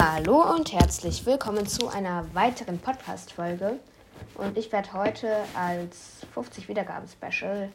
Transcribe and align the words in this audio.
Hallo 0.00 0.54
und 0.54 0.72
herzlich 0.72 1.26
willkommen 1.26 1.66
zu 1.66 1.88
einer 1.88 2.32
weiteren 2.32 2.78
Podcast-Folge. 2.78 3.80
Und 4.36 4.56
ich 4.56 4.70
werde 4.70 4.92
heute 4.92 5.34
als 5.56 6.24
50 6.34 6.68
Wiedergaben-Special 6.68 7.72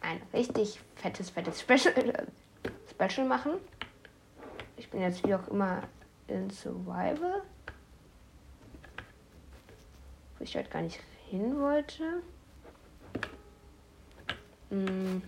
ein 0.00 0.22
richtig 0.32 0.78
fettes, 0.94 1.30
fettes 1.30 1.60
Special, 1.60 2.08
äh, 2.08 2.22
Special 2.88 3.26
machen. 3.26 3.54
Ich 4.76 4.90
bin 4.90 5.00
jetzt 5.00 5.26
wie 5.26 5.34
auch 5.34 5.48
immer 5.48 5.82
in 6.28 6.50
Survival, 6.50 7.42
wo 10.38 10.44
ich 10.44 10.56
heute 10.56 10.70
gar 10.70 10.82
nicht 10.82 11.00
hin 11.28 11.58
wollte. 11.58 12.22
Hm. 14.68 15.20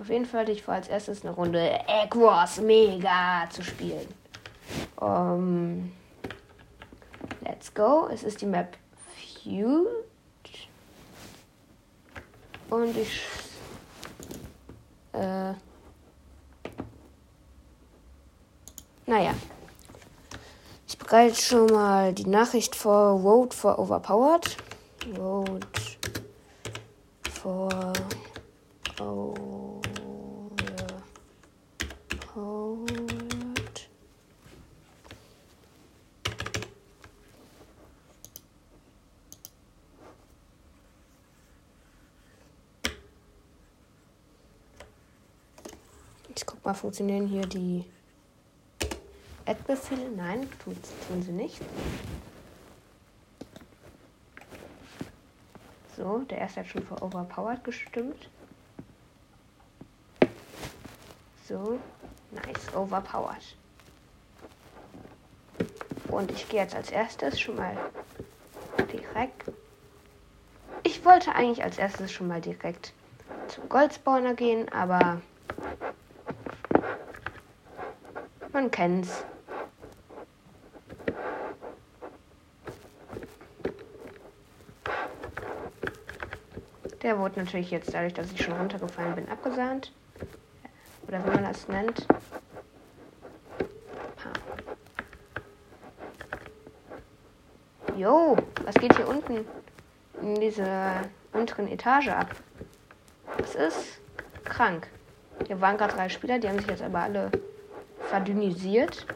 Auf 0.00 0.08
jeden 0.08 0.24
Fall 0.24 0.40
hatte 0.40 0.52
ich 0.52 0.62
vor, 0.62 0.72
als 0.72 0.88
erstes 0.88 1.22
eine 1.22 1.34
Runde 1.34 1.60
Egg 1.86 2.18
Wars 2.18 2.62
Mega 2.62 3.46
zu 3.50 3.62
spielen. 3.62 4.23
Um, 5.04 5.92
let's 7.42 7.74
go. 7.74 8.08
Es 8.10 8.22
ist 8.22 8.40
die 8.40 8.46
Map 8.46 8.78
Feud. 9.42 9.86
Und 12.70 12.96
ich. 12.96 13.20
Äh, 15.12 15.52
naja. 19.04 19.34
Ich 20.88 20.96
bereite 20.96 21.34
schon 21.34 21.66
mal 21.66 22.14
die 22.14 22.26
Nachricht 22.26 22.74
vor 22.74 23.20
Vote 23.20 23.54
for 23.54 23.78
Overpowered. 23.78 24.56
Vote 25.14 25.68
for 27.30 27.92
Ich 46.36 46.44
guck 46.46 46.53
mal, 46.64 46.74
funktionieren 46.74 47.26
hier 47.26 47.46
die 47.46 47.84
Add-Befehle? 49.46 50.10
Nein, 50.16 50.48
tun, 50.62 50.76
tun 51.08 51.22
sie 51.22 51.32
nicht. 51.32 51.60
So, 55.96 56.18
der 56.30 56.38
erste 56.38 56.60
hat 56.60 56.66
schon 56.66 56.84
für 56.84 57.00
Overpowered 57.02 57.62
gestimmt. 57.62 58.28
So, 61.46 61.78
nice, 62.30 62.74
Overpowered. 62.74 63.56
Und 66.08 66.30
ich 66.30 66.48
gehe 66.48 66.60
jetzt 66.60 66.74
als 66.74 66.90
erstes 66.90 67.40
schon 67.40 67.56
mal 67.56 67.76
direkt. 68.92 69.52
Ich 70.82 71.04
wollte 71.04 71.34
eigentlich 71.34 71.62
als 71.62 71.78
erstes 71.78 72.12
schon 72.12 72.28
mal 72.28 72.40
direkt 72.40 72.92
zum 73.48 73.68
Goldspawner 73.68 74.34
gehen, 74.34 74.68
aber 74.70 75.20
man 78.54 78.70
kennt's. 78.70 79.24
Der 87.02 87.18
wurde 87.18 87.40
natürlich 87.40 87.70
jetzt 87.70 87.92
dadurch, 87.92 88.14
dass 88.14 88.32
ich 88.32 88.42
schon 88.42 88.56
runtergefallen 88.56 89.14
bin, 89.14 89.28
abgesahnt. 89.28 89.92
Oder 91.06 91.22
wie 91.22 91.30
man 91.30 91.44
das 91.44 91.68
nennt. 91.68 92.06
Jo, 97.96 98.36
was 98.64 98.74
geht 98.76 98.96
hier 98.96 99.06
unten 99.06 99.46
in 100.22 100.34
dieser 100.36 101.02
unteren 101.32 101.68
Etage 101.68 102.08
ab? 102.08 102.34
Das 103.36 103.54
ist 103.54 104.00
krank. 104.44 104.88
Hier 105.46 105.60
waren 105.60 105.76
gerade 105.76 105.94
drei 105.94 106.08
Spieler, 106.08 106.38
die 106.38 106.48
haben 106.48 106.58
sich 106.58 106.68
jetzt 106.68 106.82
aber 106.82 107.00
alle 107.00 107.30
verdünnisiert. 108.14 109.06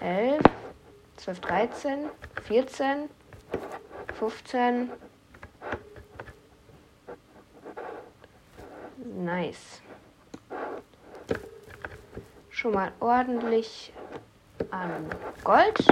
Elf, 0.00 0.42
zwölf, 1.18 1.38
dreizehn, 1.40 2.08
vierzehn, 2.44 3.10
fünfzehn. 4.14 4.90
Nice. 8.96 9.82
Schon 12.48 12.72
mal 12.72 12.92
ordentlich 13.00 13.92
an 14.70 15.10
Gold. 15.44 15.84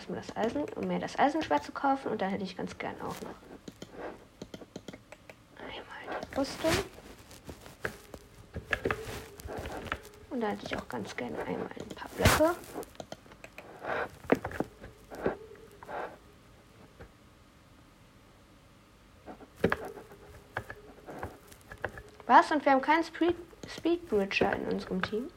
erstmal 0.00 0.20
das 0.20 0.29
Eisen, 0.40 0.64
um 0.74 0.88
mir 0.88 0.98
das 0.98 1.18
Eisenschwert 1.18 1.64
zu 1.64 1.72
kaufen. 1.72 2.08
Und 2.08 2.22
dann 2.22 2.30
hätte 2.30 2.44
ich 2.44 2.56
ganz 2.56 2.76
gern 2.78 2.98
auch 3.02 3.14
noch 3.20 3.34
einmal 5.58 6.20
die 6.32 6.38
Rüstung. 6.38 6.70
Und 10.30 10.40
dann 10.40 10.50
hätte 10.50 10.66
ich 10.66 10.76
auch 10.76 10.88
ganz 10.88 11.14
gerne 11.14 11.38
einmal 11.44 11.68
ein 11.78 11.88
paar 11.90 12.10
Blöcke. 12.16 12.56
Was? 22.26 22.50
Und 22.50 22.64
wir 22.64 22.72
haben 22.72 22.80
keinen 22.80 23.04
Speed 23.04 23.36
Speedbridger 23.68 24.54
in 24.54 24.68
unserem 24.68 25.02
Team? 25.02 25.28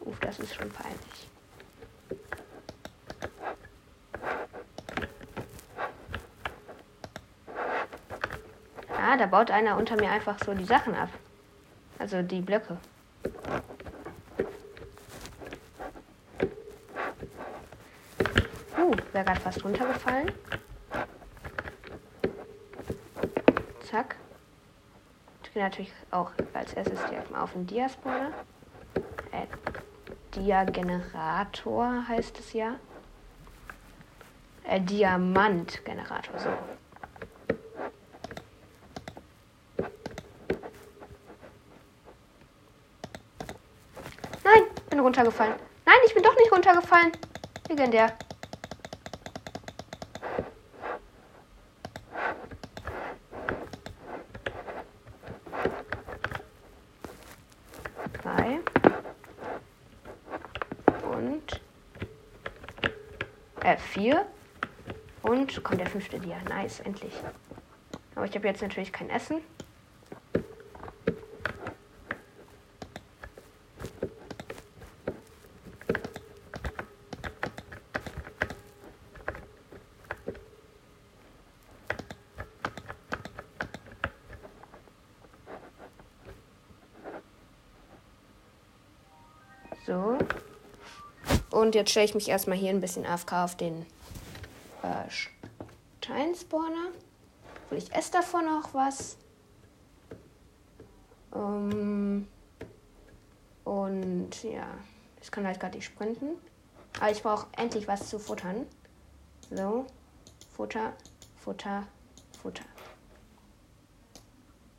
Uff, 0.00 0.18
das 0.20 0.38
ist 0.38 0.54
schon 0.54 0.70
peinlich. 0.70 1.28
Da 9.18 9.24
baut 9.24 9.50
einer 9.50 9.78
unter 9.78 9.96
mir 9.96 10.10
einfach 10.10 10.36
so 10.44 10.52
die 10.52 10.66
Sachen 10.66 10.94
ab. 10.94 11.08
Also 11.98 12.20
die 12.20 12.42
Blöcke. 12.42 12.76
Uh, 18.78 18.94
wäre 19.12 19.24
gerade 19.24 19.40
fast 19.40 19.64
runtergefallen. 19.64 20.30
Zack. 23.90 24.16
Ich 25.44 25.52
gehe 25.54 25.62
natürlich 25.62 25.92
auch 26.10 26.32
als 26.52 26.74
erstes 26.74 27.02
direkt 27.06 27.30
mal 27.30 27.40
auf 27.40 27.52
den 27.52 27.66
Diaspawner. 27.66 28.32
Äh, 29.32 29.46
Dia-Generator 30.34 32.06
heißt 32.06 32.38
es 32.38 32.52
ja. 32.52 32.76
Äh, 34.64 34.80
Diamant-Generator, 34.82 36.38
so. 36.38 36.50
runtergefallen. 45.06 45.54
Nein, 45.86 45.96
ich 46.06 46.14
bin 46.14 46.22
doch 46.22 46.36
runtergefallen. 46.96 47.12
Legendär. 47.68 48.12
Drei. 58.22 58.60
Und. 61.12 61.60
Äh, 63.62 63.76
vier. 63.76 64.26
Und 65.22 65.62
kommt 65.64 65.80
der 65.80 65.88
fünfte 65.88 66.18
Dia. 66.20 66.36
Nice, 66.48 66.80
endlich. 66.80 67.12
Aber 68.14 68.24
ich 68.24 68.34
habe 68.34 68.46
jetzt 68.46 68.62
natürlich 68.62 68.92
kein 68.92 69.10
Essen. 69.10 69.42
So. 89.86 90.18
Und 91.66 91.74
jetzt 91.74 91.90
stelle 91.90 92.06
ich 92.06 92.14
mich 92.14 92.28
erstmal 92.28 92.56
hier 92.56 92.70
ein 92.70 92.80
bisschen 92.80 93.04
AFK 93.04 93.32
auf 93.32 93.56
den 93.56 93.84
äh, 94.84 95.10
Steinspawner. 96.00 96.92
Und 97.68 97.76
ich 97.76 97.92
esse 97.92 98.12
davon 98.12 98.44
noch 98.44 98.72
was. 98.72 99.16
Um, 101.32 102.28
und 103.64 104.44
ja, 104.44 104.68
ich 105.20 105.32
kann 105.32 105.44
halt 105.44 105.58
gerade 105.58 105.74
nicht 105.74 105.86
sprinten. 105.86 106.36
Aber 107.00 107.10
ich 107.10 107.24
brauche 107.24 107.48
endlich 107.56 107.88
was 107.88 108.10
zu 108.10 108.20
futtern. 108.20 108.64
So. 109.50 109.86
Futter, 110.56 110.92
Futter, 111.34 111.82
Futter. 112.40 112.64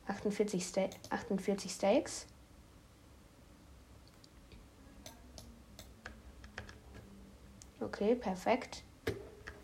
48, 0.06 0.64
Ste 0.64 0.88
48 1.10 1.70
Steaks. 1.70 2.24
Okay, 7.88 8.14
perfekt. 8.14 8.82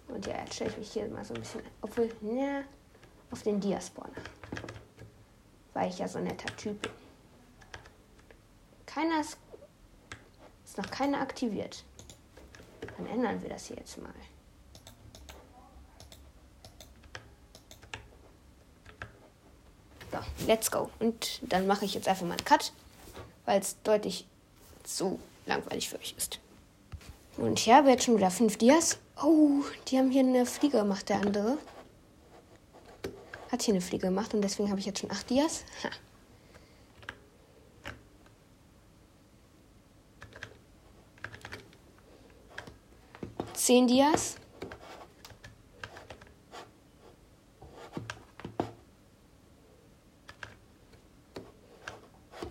Und 0.09 0.27
ja, 0.27 0.39
jetzt 0.39 0.55
stelle 0.55 0.71
ich 0.71 0.79
mich 0.79 0.93
hier 0.93 1.07
mal 1.09 1.25
so 1.25 1.35
ein 1.35 1.41
bisschen, 1.41 1.61
obwohl, 1.83 2.09
ne, 2.23 2.65
auf 3.31 3.43
den 3.43 3.61
Diaspawner. 3.61 4.23
Weil 5.75 5.91
ich 5.91 5.99
ja 5.99 6.09
so 6.09 6.19
ein 6.19 6.25
netter 6.25 6.55
Typ 6.57 6.81
bin. 6.81 6.91
Keiner 8.87 9.21
ist, 9.21 9.37
ist 10.65 10.79
noch 10.79 10.91
keiner 10.91 11.21
aktiviert. 11.21 11.85
Dann 12.97 13.07
ändern 13.09 13.43
wir 13.43 13.51
das 13.51 13.67
hier 13.67 13.77
jetzt 13.77 14.01
mal. 14.01 14.15
So, 20.13 20.47
let's 20.47 20.71
go. 20.71 20.91
Und 20.99 21.41
dann 21.43 21.67
mache 21.67 21.85
ich 21.85 21.93
jetzt 21.93 22.09
einfach 22.09 22.25
mal 22.25 22.37
einen 22.37 22.45
Cut, 22.45 22.73
weil 23.45 23.61
es 23.61 23.83
deutlich 23.83 24.27
zu 24.83 25.21
langweilig 25.45 25.91
für 25.91 25.99
euch 25.99 26.15
ist. 26.17 26.41
Und 27.37 27.59
ich 27.59 27.71
habe 27.71 27.91
jetzt 27.91 28.05
schon 28.05 28.17
wieder 28.17 28.31
fünf 28.31 28.57
Dias. 28.59 28.99
Oh, 29.23 29.63
die 29.89 29.99
haben 29.99 30.11
hier 30.11 30.23
eine 30.23 30.47
Fliege 30.47 30.79
gemacht, 30.79 31.09
der 31.09 31.21
andere. 31.21 31.59
Hat 33.51 33.63
hier 33.63 33.75
eine 33.75 33.81
Fliege 33.81 34.07
gemacht 34.07 34.35
und 34.35 34.43
deswegen 34.43 34.71
habe 34.71 34.81
ich 34.81 34.87
jetzt 34.87 35.01
schon 35.01 35.11
acht 35.11 35.29
Dias. 35.29 35.65
Ha. 35.83 35.91
Zehn 43.55 43.87
Dias. 43.87 44.37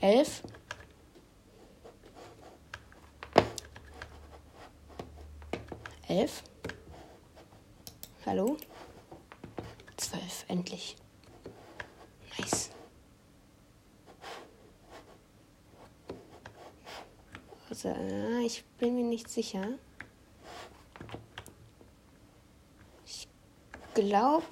Elf. 0.01 0.43
Elf. 6.13 6.43
Hallo? 8.23 8.55
Zwölf, 9.97 10.45
endlich. 10.47 10.95
Nice. 12.37 12.69
Also, 17.67 17.89
äh, 17.89 18.41
ich 18.45 18.63
bin 18.77 18.95
mir 18.95 19.05
nicht 19.05 19.27
sicher. 19.27 19.67
Ich 23.07 23.27
glaube, 23.95 24.45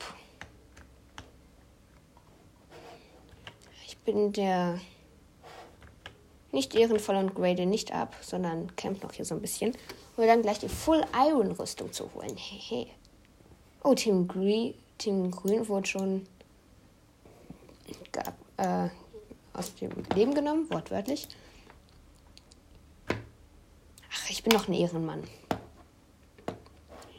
ich 3.85 3.99
bin 3.99 4.33
der 4.33 4.79
nicht 6.51 6.73
ehrenvoll 6.73 7.17
und 7.17 7.35
grade 7.35 7.67
nicht 7.67 7.91
ab, 7.93 8.15
sondern 8.21 8.75
camp 8.75 9.03
noch 9.03 9.13
hier 9.13 9.25
so 9.25 9.35
ein 9.35 9.41
bisschen. 9.41 9.77
Um 10.17 10.27
dann 10.27 10.41
gleich 10.41 10.59
die 10.59 10.69
Full 10.69 11.03
Iron 11.15 11.51
Rüstung 11.51 11.91
zu 11.91 12.13
holen. 12.13 12.35
Hehe. 12.35 12.87
Oh, 13.83 13.95
Team 13.95 14.27
Green, 14.27 14.73
Team 14.97 15.31
Grün 15.31 15.67
wurde 15.67 15.87
schon 15.87 16.27
gab, 18.11 18.35
äh, 18.57 18.89
aus 19.53 19.73
dem 19.75 19.91
Leben 20.15 20.33
genommen, 20.33 20.69
wortwörtlich. 20.69 21.27
Ach, 24.13 24.29
ich 24.29 24.43
bin 24.43 24.53
noch 24.53 24.67
ein 24.67 24.73
Ehrenmann. 24.73 25.23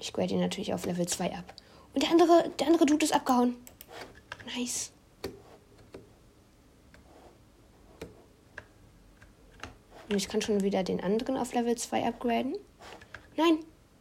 Ich 0.00 0.12
grade 0.12 0.34
ihn 0.34 0.40
natürlich 0.40 0.74
auf 0.74 0.86
Level 0.86 1.06
2 1.06 1.36
ab. 1.36 1.54
Und 1.94 2.02
der 2.02 2.10
andere, 2.10 2.50
der 2.58 2.66
andere 2.66 2.86
Dude 2.86 3.04
ist 3.04 3.14
abgehauen. 3.14 3.56
Nice. 4.56 4.92
Und 10.08 10.16
ich 10.16 10.28
kann 10.28 10.42
schon 10.42 10.62
wieder 10.62 10.82
den 10.82 11.02
anderen 11.02 11.36
auf 11.36 11.54
Level 11.54 11.76
2 11.76 12.06
upgraden. 12.06 12.56
Nein, 13.36 13.58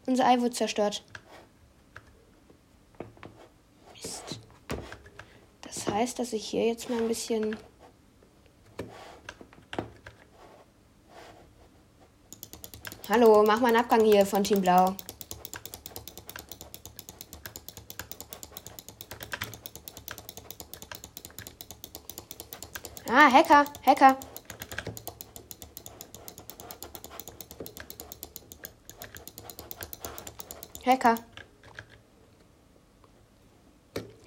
unser 0.07 0.25
Ei 0.25 0.39
wurde 0.39 0.51
zerstört. 0.51 1.03
Mist. 3.94 4.39
Das 5.62 5.88
heißt, 5.88 6.19
dass 6.19 6.33
ich 6.33 6.45
hier 6.45 6.65
jetzt 6.65 6.89
mal 6.89 7.00
ein 7.00 7.07
bisschen... 7.07 7.56
Hallo, 13.07 13.44
mach 13.45 13.59
mal 13.59 13.68
einen 13.68 13.77
Abgang 13.77 14.04
hier 14.04 14.25
von 14.25 14.44
Team 14.44 14.62
Blau. 14.62 14.95
Ah, 23.09 23.30
Hacker, 23.30 23.65
Hacker. 23.86 24.18
Hacker. 30.92 31.16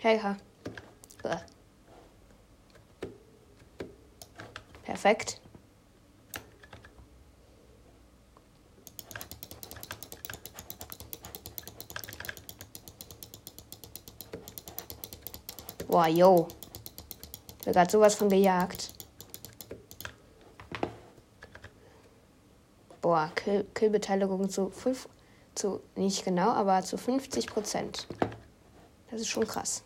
Hacker. 0.02 0.36
Bäh. 1.22 1.36
Perfekt. 4.82 5.42
Boah, 15.86 16.08
yo. 16.08 16.48
Ich 17.58 17.66
gerade 17.66 17.90
sowas 17.90 18.14
von 18.14 18.30
gejagt. 18.30 18.94
Boah, 23.02 23.30
Kill 23.34 23.64
Killbeteiligung 23.74 24.48
zu 24.48 24.70
5 24.70 25.10
zu, 25.64 25.80
nicht 25.96 26.26
genau, 26.26 26.50
aber 26.50 26.82
zu 26.82 26.98
50 26.98 27.46
Prozent. 27.46 28.06
Das 29.10 29.22
ist 29.22 29.28
schon 29.28 29.46
krass. 29.46 29.82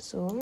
So. 0.00 0.40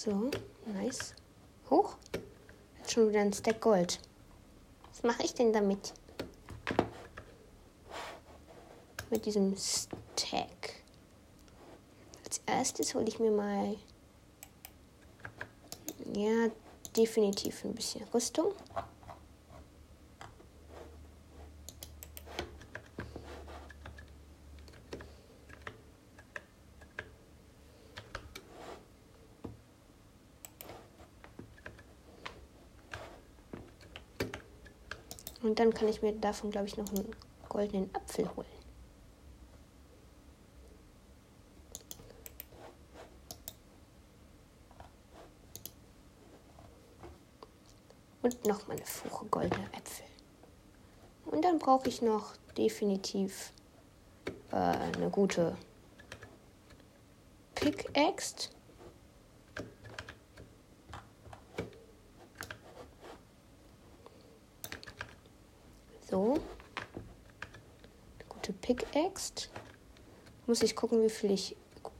So, 0.00 0.30
nice. 0.64 1.12
Hoch. 1.68 1.96
Jetzt 2.78 2.92
schon 2.92 3.08
wieder 3.08 3.20
ein 3.20 3.32
Stack 3.32 3.60
Gold. 3.60 3.98
Was 4.92 5.02
mache 5.02 5.24
ich 5.24 5.34
denn 5.34 5.52
damit? 5.52 5.92
Mit 9.10 9.26
diesem 9.26 9.56
Stack. 9.56 10.84
Als 12.24 12.40
erstes 12.46 12.94
hole 12.94 13.08
ich 13.08 13.18
mir 13.18 13.32
mal. 13.32 13.74
Ja, 16.14 16.48
definitiv 16.96 17.64
ein 17.64 17.74
bisschen 17.74 18.04
Rüstung. 18.14 18.52
Dann 35.58 35.74
kann 35.74 35.88
ich 35.88 36.02
mir 36.02 36.12
davon, 36.12 36.52
glaube 36.52 36.68
ich, 36.68 36.76
noch 36.76 36.88
einen 36.90 37.10
goldenen 37.48 37.92
Apfel 37.92 38.30
holen. 38.36 38.46
Und 48.22 48.46
nochmal 48.46 48.76
eine 48.76 48.86
Fuche 48.86 49.26
goldene 49.26 49.66
Äpfel. 49.72 50.06
Und 51.26 51.44
dann 51.44 51.58
brauche 51.58 51.88
ich 51.88 52.02
noch 52.02 52.36
definitiv 52.56 53.52
äh, 54.52 54.54
eine 54.54 55.10
gute 55.10 55.56
Pickaxe. 57.56 58.50
So. 66.10 66.40
Pickaxe. 68.98 69.48
Muss 70.46 70.62
ich 70.62 70.74
gucken, 70.74 71.02
wie 71.02 71.10
viel 71.10 71.30
ich 71.30 71.56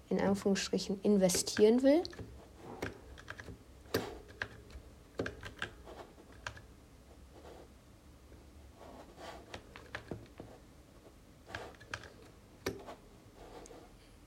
in 0.09 0.21
Anführungsstrichen 0.21 1.00
investieren 1.02 1.83
will. 1.83 2.02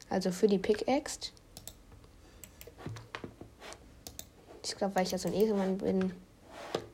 Also 0.09 0.31
für 0.31 0.47
die 0.47 0.59
Pickaxe. 0.59 1.31
Ich 4.63 4.77
glaube, 4.77 4.95
weil 4.95 5.03
ich 5.03 5.11
ja 5.11 5.17
so 5.17 5.27
ein 5.27 5.33
Ehrenmann 5.33 5.77
bin, 5.77 6.13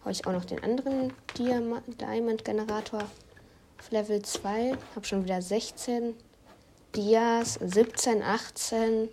habe 0.02 0.12
ich 0.12 0.26
auch 0.26 0.32
noch 0.32 0.46
den 0.46 0.64
anderen 0.64 1.14
Diamond-Generator 1.38 3.10
Level 3.92 4.22
2. 4.22 4.78
Habe 4.96 5.06
schon 5.06 5.24
wieder 5.24 5.42
16 5.42 6.16
Dias, 6.96 7.60
17, 7.62 8.24
18, 8.24 9.10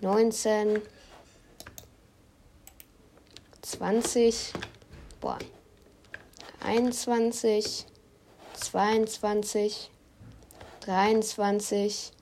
19, 0.00 0.82
20, 3.60 4.52
boah, 5.20 5.38
21, 6.64 7.86
22, 8.54 9.90
23, 10.80 12.12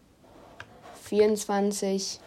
24, 1.03 2.21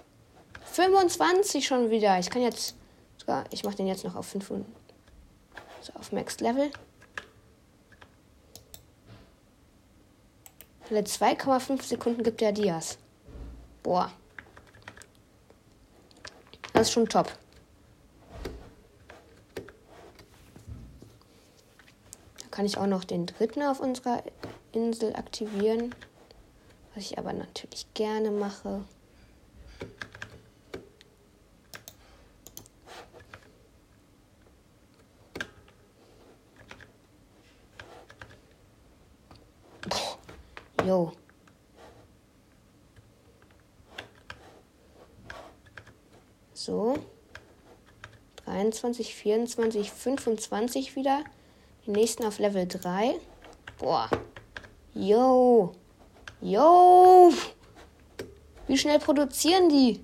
25 0.65 1.65
schon 1.67 1.89
wieder. 1.89 2.17
Ich 2.19 2.29
kann 2.29 2.41
jetzt 2.41 2.75
sogar, 3.17 3.45
ich 3.51 3.63
mache 3.63 3.75
den 3.75 3.87
jetzt 3.87 4.03
noch 4.03 4.15
auf 4.15 4.27
500. 4.27 4.65
So, 5.81 5.93
auf 5.93 6.11
Max 6.11 6.39
Level. 6.39 6.71
Alle 10.93 11.01
2,5 11.01 11.81
Sekunden 11.81 12.21
gibt 12.21 12.39
der 12.39 12.51
Dias. 12.51 12.99
Boah. 13.81 14.11
Das 16.71 16.83
ist 16.83 16.91
schon 16.91 17.09
top. 17.09 17.35
Da 22.37 22.47
kann 22.51 22.67
ich 22.67 22.77
auch 22.77 22.85
noch 22.85 23.05
den 23.05 23.25
dritten 23.25 23.63
auf 23.63 23.79
unserer 23.79 24.21
Insel 24.71 25.15
aktivieren. 25.15 25.95
Was 26.93 27.05
ich 27.05 27.17
aber 27.17 27.33
natürlich 27.33 27.91
gerne 27.95 28.29
mache. 28.29 28.83
Jo. 40.85 41.13
So. 46.63 46.97
23, 48.45 49.13
24, 49.13 49.91
25 49.91 50.95
wieder. 50.95 51.25
Die 51.85 51.91
nächsten 51.91 52.23
auf 52.23 52.39
Level 52.39 52.65
3. 52.65 53.15
Boah. 53.79 54.09
Yo. 54.93 55.75
Yo! 56.39 57.33
Wie 58.69 58.77
schnell 58.77 58.99
produzieren 58.99 59.67
die? 59.67 60.01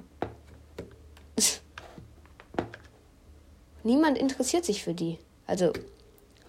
Niemand 3.84 4.18
interessiert 4.18 4.66
sich 4.66 4.84
für 4.84 4.94
die. 4.94 5.18
Also 5.48 5.72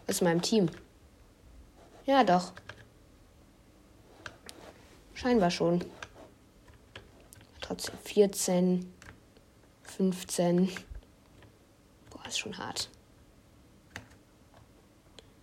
aus 0.09 0.23
meinem 0.23 0.43
Team. 0.43 0.71
Ja, 2.05 2.25
doch. 2.25 2.53
Scheinbar 5.15 5.53
schon. 5.53 5.85
Trotzdem 7.61 7.97
14, 8.03 8.93
15. 9.97 10.71
Boah, 12.11 12.27
ist 12.27 12.39
schon 12.39 12.57
hart. 12.57 12.89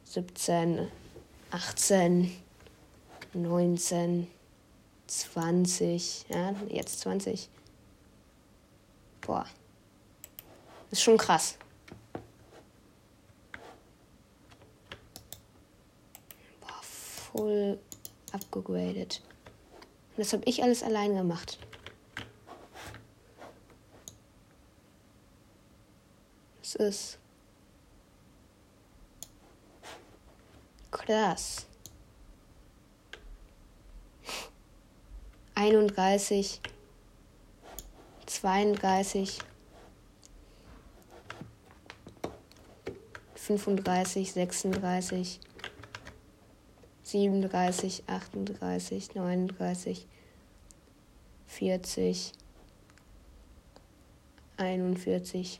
17, 0.05 0.87
18, 1.51 2.31
19. 3.33 4.27
20, 5.07 6.25
ja, 6.29 6.53
jetzt 6.69 6.99
20. 6.99 7.49
Boah. 9.21 9.45
Ist 10.91 11.01
schon 11.01 11.17
krass. 11.17 11.57
Boah, 16.61 16.81
voll 16.81 17.79
abgegradet. 18.31 19.21
Und 20.11 20.19
das 20.19 20.33
habe 20.33 20.43
ich 20.45 20.63
alles 20.63 20.83
allein 20.83 21.15
gemacht. 21.15 21.57
Es 26.67 26.75
ist. 26.75 27.19
Krass. 30.91 31.65
31, 35.55 36.59
32, 38.25 39.39
35, 43.35 44.33
36, 44.33 45.39
37, 47.03 48.03
38, 48.07 49.15
39, 49.15 50.07
40, 51.47 52.33
41, 54.57 55.59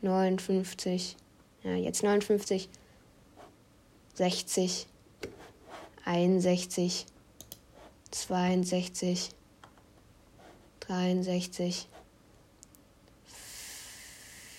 59, 0.00 1.16
ja, 1.64 1.74
jetzt 1.74 2.02
59, 2.02 2.70
60, 4.14 4.86
61, 6.06 7.06
62, 8.10 9.30
63, 10.88 11.86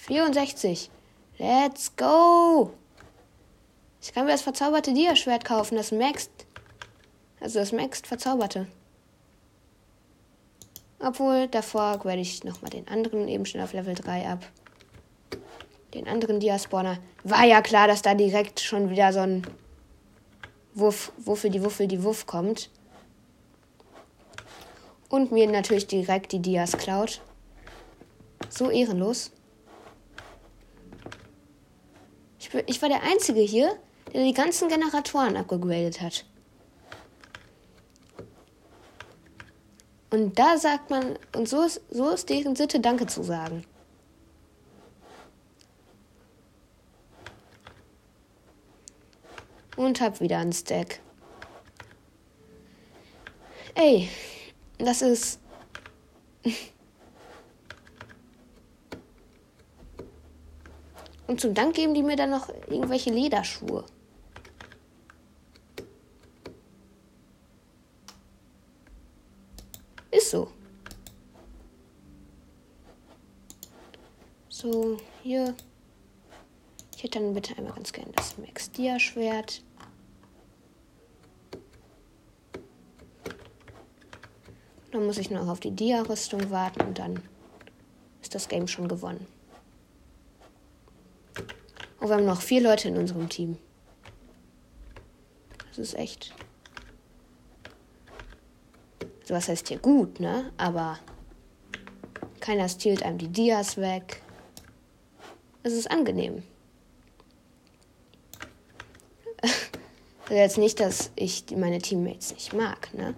64. 0.08 0.92
Let's 1.40 1.90
go! 1.96 2.76
Ich 4.02 4.14
kann 4.14 4.26
mir 4.26 4.32
das 4.32 4.42
verzauberte 4.42 4.94
Dia-Schwert 4.94 5.46
kaufen, 5.46 5.76
das 5.76 5.92
Maxt. 5.92 6.32
Also 7.40 7.60
das 7.60 7.72
Maxt 7.72 8.08
verzauberte. 8.08 8.68
Obwohl, 11.00 11.48
davor 11.48 11.98
grade 11.98 12.22
ich 12.22 12.44
nochmal 12.44 12.70
den 12.70 12.88
anderen 12.88 13.28
eben 13.28 13.46
schnell 13.46 13.64
auf 13.64 13.74
Level 13.74 13.96
3 13.96 14.28
ab 14.28 14.46
den 15.94 16.08
anderen 16.08 16.40
Diaspawner, 16.40 17.00
war 17.24 17.46
ja 17.46 17.62
klar, 17.62 17.88
dass 17.88 18.02
da 18.02 18.14
direkt 18.14 18.60
schon 18.60 18.90
wieder 18.90 19.12
so 19.14 19.20
ein 19.20 19.46
Wuff, 20.74 21.12
Wuffel, 21.18 21.50
die 21.50 21.64
Wuffel, 21.64 21.88
die 21.88 22.04
Wuff 22.04 22.26
kommt. 22.26 22.70
Und 25.10 25.32
mir 25.32 25.48
natürlich 25.48 25.88
direkt 25.88 26.32
die 26.32 26.40
Dias 26.40 26.78
klaut. 26.78 27.22
So 28.50 28.70
ehrenlos. 28.70 29.32
Ich, 32.40 32.54
ich 32.54 32.82
war 32.82 32.90
der 32.90 33.04
Einzige 33.04 33.42
hier, 33.42 33.76
der 34.14 34.24
die 34.24 34.34
ganzen 34.34 34.68
Generatoren 34.68 35.38
abgegradet 35.38 36.02
hat. 36.02 36.26
Und 40.12 40.38
da 40.38 40.58
sagt 40.58 40.90
man, 40.90 41.18
und 41.36 41.48
so 41.48 41.64
ist, 41.64 41.82
so 41.90 42.10
ist 42.10 42.30
deren 42.30 42.56
Sitte, 42.56 42.82
Danke 42.82 43.08
zu 43.08 43.24
sagen. 43.24 43.64
Und 49.78 50.02
hab 50.02 50.20
wieder 50.20 50.40
ein 50.40 50.52
Stack. 50.52 51.00
Ey, 53.74 54.10
das 54.78 55.02
ist. 55.02 55.40
Und 61.28 61.40
zum 61.40 61.54
Dank 61.54 61.76
geben 61.76 61.94
die 61.94 62.04
mir 62.04 62.18
dann 62.18 62.32
noch 62.32 62.50
irgendwelche 62.68 63.10
Lederschuhe. 63.10 63.86
Ist 70.12 70.30
so. 70.30 70.52
So, 74.50 74.98
hier. 75.24 75.56
Ich 76.96 77.04
hätte 77.04 77.20
dann 77.20 77.34
bitte 77.34 77.58
einmal 77.58 77.74
ganz 77.74 77.92
gerne 77.94 78.12
das 78.12 78.38
Max 78.38 78.70
Dia 78.72 79.00
Schwert. 79.00 79.64
Dann 84.92 85.06
muss 85.06 85.18
ich 85.18 85.32
noch 85.32 85.48
auf 85.48 85.62
die 85.62 85.72
Dia-Rüstung 85.72 86.52
warten 86.52 86.82
und 86.82 87.00
dann 87.00 87.24
ist 88.22 88.36
das 88.36 88.50
Game 88.50 88.68
schon 88.68 88.88
gewonnen. 88.88 89.26
Und 92.00 92.10
wir 92.10 92.16
haben 92.16 92.26
noch 92.26 92.42
vier 92.42 92.62
Leute 92.62 92.90
in 92.90 92.98
unserem 92.98 93.30
Team. 93.30 93.58
Das 95.70 95.80
ist 95.80 95.94
echt. 95.96 96.36
Was 99.32 99.48
heißt 99.48 99.70
hier 99.70 99.80
gut, 99.80 100.20
ne? 100.20 100.52
Aber 100.58 101.00
keiner 102.42 102.68
stiehlt 102.68 103.02
einem 103.02 103.18
die 103.18 103.30
Dias 103.30 103.78
weg. 103.78 104.22
Es 105.64 105.72
ist 105.72 105.90
angenehm. 105.90 106.44
also 110.24 110.34
jetzt 110.34 110.58
nicht, 110.58 110.82
dass 110.82 111.12
ich 111.16 111.46
meine 111.56 111.80
Teammates 111.80 112.34
nicht 112.34 112.52
mag, 112.52 112.94
ne? 112.94 113.16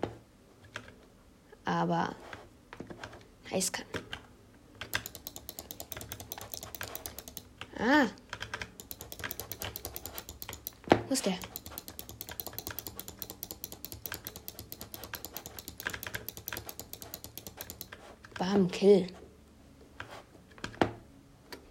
Aber 1.66 2.16
heiß 3.50 3.72
kann. 3.72 3.86
Ah, 7.80 8.06
wo 11.08 11.14
ist 11.14 11.26
der? 11.26 11.40
Bam, 18.44 18.70
Kill. 18.70 19.08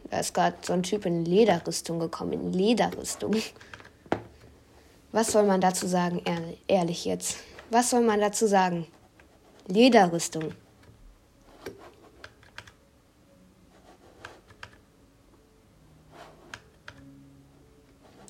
Da 0.09 0.21
ist 0.21 0.33
gerade 0.33 0.57
so 0.63 0.73
ein 0.73 0.83
Typ 0.83 1.05
in 1.05 1.27
Lederrüstung 1.27 1.99
gekommen, 1.99 2.33
in 2.33 2.53
Lederrüstung. 2.55 3.37
Was 5.11 5.33
soll 5.33 5.45
man 5.45 5.61
dazu 5.61 5.87
sagen, 5.87 6.23
ehrlich 6.67 7.05
jetzt? 7.05 7.37
Was 7.71 7.91
soll 7.91 8.01
man 8.01 8.21
dazu 8.21 8.47
sagen? 8.47 8.87
Lederrüstung. 9.67 10.55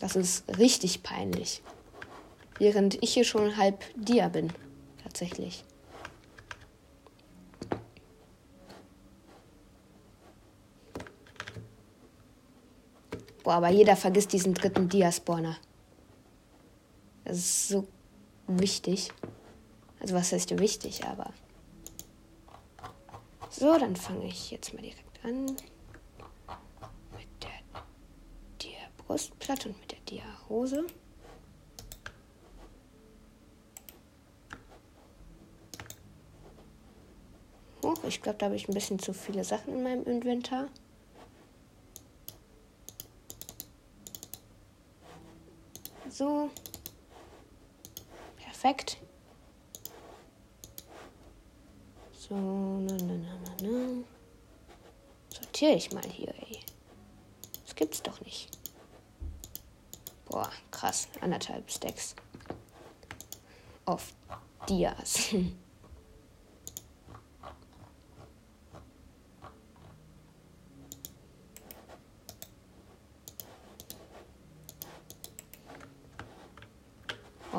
Das 0.00 0.16
ist 0.16 0.58
richtig 0.58 1.04
peinlich. 1.04 1.62
Während 2.58 3.00
ich 3.04 3.14
hier 3.14 3.24
schon 3.24 3.56
halb 3.56 3.84
Dia 3.94 4.28
bin. 4.28 4.52
Tatsächlich. 5.04 5.64
Boah, 13.52 13.58
aber 13.58 13.68
jeder 13.68 13.96
vergisst 13.96 14.32
diesen 14.32 14.54
dritten 14.54 14.88
Dia-Spawner. 14.88 15.58
Das 17.26 17.36
ist 17.36 17.68
so 17.68 17.86
wichtig. 18.46 19.10
Also 20.00 20.14
was 20.14 20.32
heißt 20.32 20.58
wichtig, 20.58 21.04
aber. 21.04 21.34
So, 23.50 23.78
dann 23.78 23.94
fange 23.94 24.24
ich 24.24 24.50
jetzt 24.52 24.72
mal 24.72 24.80
direkt 24.80 25.22
an. 25.22 25.54
Brustplatte 29.06 29.68
und 29.68 29.78
mit 29.80 29.92
der 29.92 29.98
Dia-Hose. 30.08 30.86
Oh, 37.82 37.94
ich 38.08 38.22
glaube, 38.22 38.38
da 38.38 38.46
habe 38.46 38.56
ich 38.56 38.66
ein 38.66 38.72
bisschen 38.72 38.98
zu 38.98 39.12
viele 39.12 39.44
Sachen 39.44 39.74
in 39.74 39.82
meinem 39.82 40.04
Inventar. 40.04 40.68
So. 46.12 46.50
Perfekt. 48.36 48.98
So, 52.12 52.34
na, 52.34 52.92
na, 52.92 53.14
na, 53.14 53.34
na, 53.44 53.56
na. 53.62 54.04
Sortiere 55.30 55.74
ich 55.76 55.90
mal 55.90 56.04
hier, 56.04 56.34
ey. 56.34 56.60
Das 57.64 57.74
gibt's 57.74 58.02
doch 58.02 58.20
nicht. 58.20 58.58
Boah, 60.26 60.50
krass. 60.70 61.08
Anderthalb 61.22 61.70
Stacks. 61.70 62.14
Auf 63.86 64.12
Dias. 64.68 65.34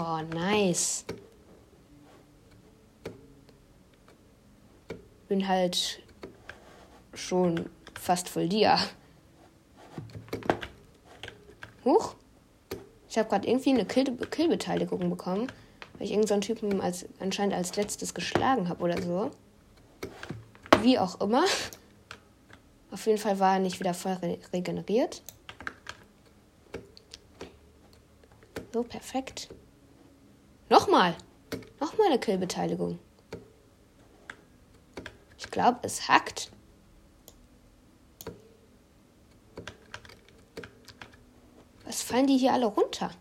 Oh, 0.05 0.19
nice. 0.33 1.05
Bin 5.29 5.47
halt 5.47 6.03
schon 7.13 7.69
fast 7.97 8.27
voll 8.27 8.49
Dia. 8.49 8.79
Huch. 11.85 12.15
Ich 13.07 13.17
habe 13.17 13.29
gerade 13.29 13.47
irgendwie 13.47 13.69
eine 13.69 13.85
Kill 13.85 14.17
Killbeteiligung 14.29 15.09
bekommen, 15.09 15.47
weil 15.93 16.07
ich 16.07 16.11
irgendeinen 16.11 16.41
so 16.41 16.53
Typen 16.53 16.81
als, 16.81 17.05
anscheinend 17.21 17.55
als 17.55 17.77
letztes 17.77 18.13
geschlagen 18.13 18.67
habe 18.67 18.83
oder 18.83 19.01
so. 19.01 19.31
Wie 20.81 20.99
auch 20.99 21.21
immer. 21.21 21.45
Auf 22.91 23.05
jeden 23.05 23.19
Fall 23.19 23.39
war 23.39 23.53
er 23.53 23.59
nicht 23.59 23.79
wieder 23.79 23.93
voll 23.93 24.13
re 24.21 24.37
regeneriert. 24.51 25.21
So, 28.73 28.83
perfekt. 28.83 29.47
Nochmal. 30.69 31.15
Nochmal 31.79 32.07
eine 32.07 32.19
Killbeteiligung. 32.19 32.99
Ich 35.37 35.51
glaube, 35.51 35.79
es 35.83 36.07
hackt. 36.07 36.51
Was 41.85 42.01
fallen 42.01 42.27
die 42.27 42.37
hier 42.37 42.53
alle 42.53 42.65
runter? 42.65 43.11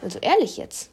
Also 0.00 0.18
ehrlich 0.20 0.56
jetzt. 0.56 0.90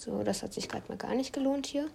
So, 0.00 0.22
das 0.22 0.42
hat 0.42 0.54
sich 0.54 0.66
gerade 0.66 0.88
mal 0.88 0.96
gar 0.96 1.14
nicht 1.14 1.34
gelohnt 1.34 1.66
hier. 1.66 1.90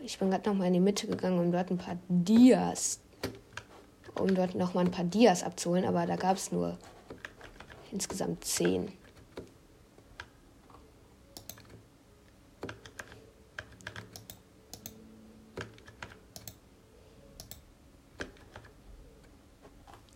Ich 0.00 0.18
bin 0.18 0.30
gerade 0.30 0.48
noch 0.48 0.56
mal 0.56 0.66
in 0.68 0.72
die 0.72 0.80
Mitte 0.80 1.06
gegangen, 1.06 1.38
um 1.38 1.52
dort 1.52 1.70
ein 1.70 1.76
paar 1.76 1.98
Dias 2.08 3.00
um 4.14 4.34
dort 4.34 4.54
noch 4.54 4.72
mal 4.72 4.84
ein 4.84 4.90
paar 4.90 5.04
Dias 5.04 5.42
abzuholen, 5.42 5.84
aber 5.84 6.06
da 6.06 6.16
gab 6.16 6.38
es 6.38 6.50
nur 6.50 6.78
insgesamt 7.92 8.42
zehn. 8.44 8.90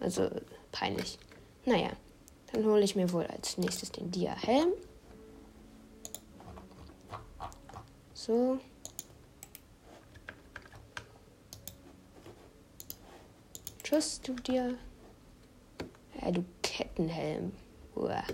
Also 0.01 0.31
peinlich. 0.73 1.19
Naja, 1.67 1.91
dann 2.53 2.65
hole 2.65 2.83
ich 2.83 2.97
mir 2.97 3.13
wohl 3.13 3.27
als 3.27 3.59
nächstes 3.59 3.93
den 3.93 4.11
Dia-Helm. 4.11 4.73
So. 8.15 8.59
Tschüss, 13.83 14.21
du 14.21 14.35
dir. 14.35 14.77
Ja, 16.21 16.31
du 16.31 16.45
Kettenhelm. 16.63 17.53
Uah. 17.95 18.25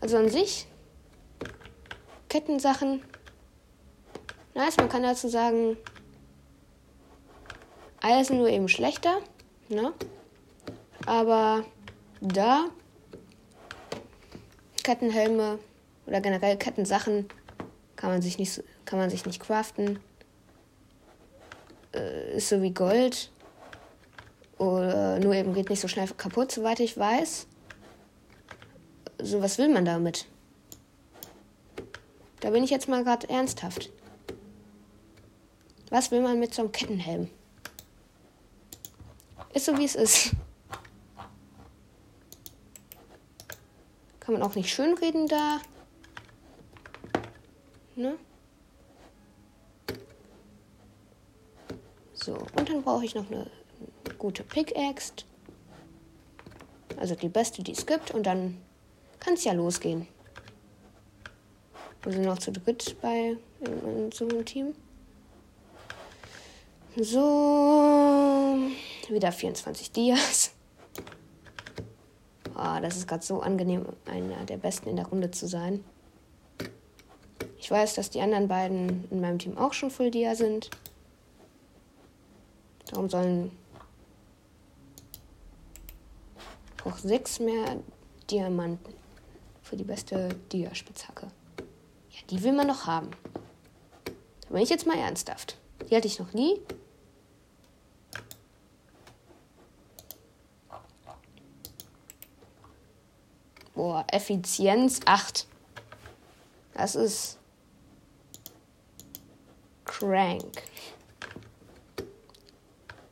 Also 0.00 0.18
an 0.18 0.28
sich, 0.28 0.66
Kettensachen, 2.28 3.02
nice, 4.54 4.76
man 4.76 4.90
kann 4.90 5.02
dazu 5.02 5.28
sagen, 5.28 5.78
alles 8.02 8.28
nur 8.28 8.48
eben 8.48 8.68
schlechter, 8.68 9.20
ne? 9.70 9.94
Aber 11.14 11.64
da 12.20 12.70
Kettenhelme 14.82 15.60
oder 16.06 16.20
generell 16.20 16.56
Kettensachen 16.56 17.28
kann 17.94 18.10
man 18.10 18.20
sich 18.20 18.36
nicht 18.36 18.64
kann 18.84 18.98
man 18.98 19.10
sich 19.10 19.24
nicht 19.24 19.40
craften. 19.40 20.00
äh, 21.94 22.36
ist 22.36 22.48
so 22.48 22.60
wie 22.62 22.72
Gold. 22.72 23.30
Oder 24.58 25.20
nur 25.20 25.34
eben 25.34 25.54
geht 25.54 25.70
nicht 25.70 25.80
so 25.80 25.86
schnell 25.86 26.08
kaputt, 26.16 26.50
soweit 26.50 26.80
ich 26.80 26.98
weiß. 26.98 27.46
So, 29.22 29.40
was 29.40 29.56
will 29.58 29.68
man 29.68 29.84
damit? 29.84 30.26
Da 32.40 32.50
bin 32.50 32.64
ich 32.64 32.70
jetzt 32.70 32.88
mal 32.88 33.04
gerade 33.04 33.28
ernsthaft. 33.28 33.90
Was 35.90 36.10
will 36.10 36.22
man 36.22 36.40
mit 36.40 36.52
so 36.52 36.62
einem 36.62 36.72
Kettenhelm? 36.72 37.30
Ist 39.52 39.66
so 39.66 39.78
wie 39.78 39.84
es 39.84 39.94
ist. 39.94 40.34
Kann 44.24 44.34
man 44.34 44.42
auch 44.42 44.54
nicht 44.54 44.72
schönreden 44.72 45.26
da. 45.26 45.60
Ne? 47.94 48.16
So, 52.14 52.32
und 52.56 52.68
dann 52.68 52.82
brauche 52.82 53.04
ich 53.04 53.14
noch 53.14 53.30
eine 53.30 53.50
gute 54.18 54.42
Pickaxe. 54.42 55.12
Also 56.96 57.14
die 57.14 57.28
beste, 57.28 57.62
die 57.62 57.72
es 57.72 57.84
gibt. 57.84 58.12
Und 58.12 58.24
dann 58.24 58.62
kann 59.20 59.34
es 59.34 59.44
ja 59.44 59.52
losgehen. 59.52 60.08
Wir 62.02 62.12
sind 62.12 62.22
noch 62.24 62.38
zu 62.38 62.52
dritt 62.52 62.96
bei 63.02 63.36
in, 63.60 64.04
in 64.06 64.12
so 64.12 64.26
einem 64.26 64.44
Team. 64.44 64.74
So, 66.96 68.58
wieder 69.08 69.32
24 69.32 69.92
Dias. 69.92 70.53
Oh, 72.56 72.80
das 72.80 72.96
ist 72.96 73.08
gerade 73.08 73.24
so 73.24 73.40
angenehm, 73.40 73.84
einer 74.06 74.44
der 74.44 74.58
Besten 74.58 74.88
in 74.88 74.96
der 74.96 75.06
Runde 75.06 75.30
zu 75.30 75.48
sein. 75.48 75.84
Ich 77.58 77.70
weiß, 77.70 77.94
dass 77.94 78.10
die 78.10 78.20
anderen 78.20 78.46
beiden 78.46 79.08
in 79.10 79.20
meinem 79.20 79.38
Team 79.38 79.58
auch 79.58 79.72
schon 79.72 79.90
Full 79.90 80.10
Dia 80.10 80.34
sind. 80.34 80.70
Darum 82.90 83.08
sollen 83.08 83.50
auch 86.84 86.98
sechs 86.98 87.40
mehr 87.40 87.78
Diamanten 88.30 88.94
für 89.62 89.76
die 89.76 89.84
beste 89.84 90.28
Dia-Spitzhacke. 90.52 91.26
Ja, 92.10 92.20
die 92.30 92.42
will 92.42 92.52
man 92.52 92.66
noch 92.66 92.86
haben. 92.86 93.10
Da 94.42 94.50
bin 94.50 94.62
ich 94.62 94.70
jetzt 94.70 94.86
mal 94.86 94.98
ernsthaft. 94.98 95.56
Die 95.90 95.96
hatte 95.96 96.06
ich 96.06 96.18
noch 96.18 96.32
nie. 96.34 96.60
Boah, 103.74 104.04
Effizienz 104.12 105.00
8. 105.04 105.48
Das 106.74 106.94
ist 106.94 107.38
crank. 109.84 110.62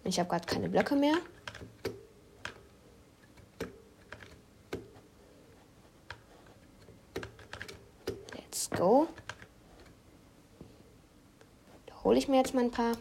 Ich 0.05 0.19
habe 0.19 0.29
gerade 0.29 0.47
keine 0.47 0.69
Blöcke 0.69 0.95
mehr. 0.95 1.17
Let's 8.35 8.71
go. 8.71 9.09
Da 11.87 12.05
hole 12.05 12.19
ich 12.19 12.29
mir 12.29 12.37
jetzt 12.37 12.55
mal 12.55 12.65
ein 12.65 12.71
paar. 12.71 12.93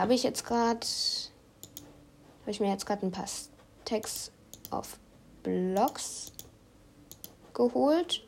Habe 0.00 0.14
ich 0.14 0.22
jetzt 0.22 0.46
gerade, 0.46 0.86
habe 2.40 2.50
ich 2.50 2.58
mir 2.58 2.70
jetzt 2.70 2.86
gerade 2.86 3.04
ein 3.04 3.12
paar 3.12 3.26
Stacks 3.28 4.32
auf 4.70 4.98
Blocks 5.42 6.32
geholt. 7.52 8.26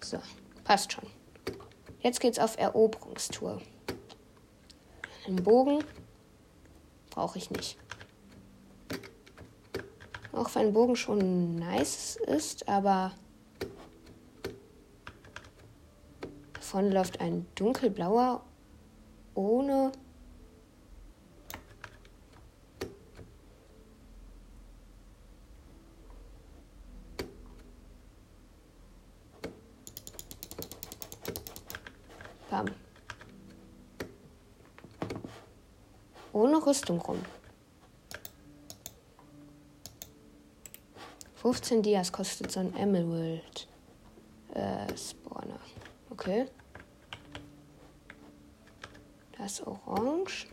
So, 0.00 0.18
passt 0.62 0.92
schon. 0.92 1.04
Jetzt 2.00 2.20
geht's 2.20 2.38
auf 2.38 2.56
Eroberungstour. 2.56 3.60
Einen 5.26 5.42
Bogen 5.42 5.84
brauche 7.10 7.38
ich 7.38 7.50
nicht. 7.50 7.76
Auch 10.32 10.54
wenn 10.54 10.72
Bogen 10.72 10.94
schon 10.94 11.56
nice 11.56 12.16
ist, 12.24 12.68
aber 12.68 13.12
Davon 16.70 16.92
läuft 16.92 17.18
ein 17.22 17.46
dunkelblauer 17.54 18.44
ohne 19.34 19.90
Bam. 32.50 32.66
Ohne 36.34 36.66
Rüstung 36.66 37.00
rum. 37.00 37.22
15 41.36 41.80
Dias 41.82 42.12
kostet 42.12 42.50
so 42.50 42.60
ein 42.60 42.76
Emerald 42.76 43.66
äh, 44.52 44.94
Spawner. 44.94 45.60
Okay. 46.10 46.46
Das 49.48 49.66
Orange. 49.66 50.46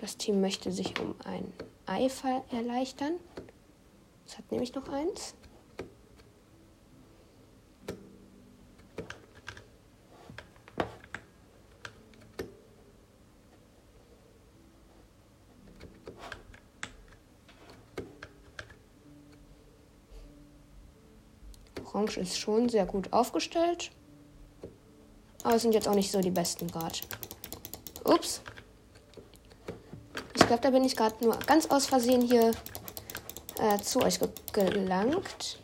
Das 0.00 0.16
Team 0.16 0.40
möchte 0.40 0.70
sich 0.70 0.96
um 1.00 1.16
ein 1.24 1.52
Eifer 1.86 2.44
erleichtern. 2.52 3.14
Es 4.24 4.38
hat 4.38 4.48
nämlich 4.52 4.72
noch 4.76 4.88
eins. 4.90 5.34
Orange 21.84 22.18
ist 22.18 22.38
schon 22.38 22.68
sehr 22.68 22.86
gut 22.86 23.12
aufgestellt. 23.12 23.90
Aber 25.42 25.58
sind 25.58 25.74
jetzt 25.74 25.88
auch 25.88 25.96
nicht 25.96 26.12
so 26.12 26.20
die 26.20 26.30
besten 26.30 26.68
gerade. 26.68 27.00
Ups. 28.04 28.42
Ich 30.34 30.46
glaube, 30.46 30.62
da 30.62 30.70
bin 30.70 30.84
ich 30.84 30.94
gerade 30.94 31.24
nur 31.24 31.38
ganz 31.38 31.66
aus 31.66 31.86
Versehen 31.86 32.20
hier 32.20 32.52
äh, 33.58 33.78
zu 33.78 34.00
euch 34.02 34.20
ge 34.20 34.28
gelangt. 34.52 35.58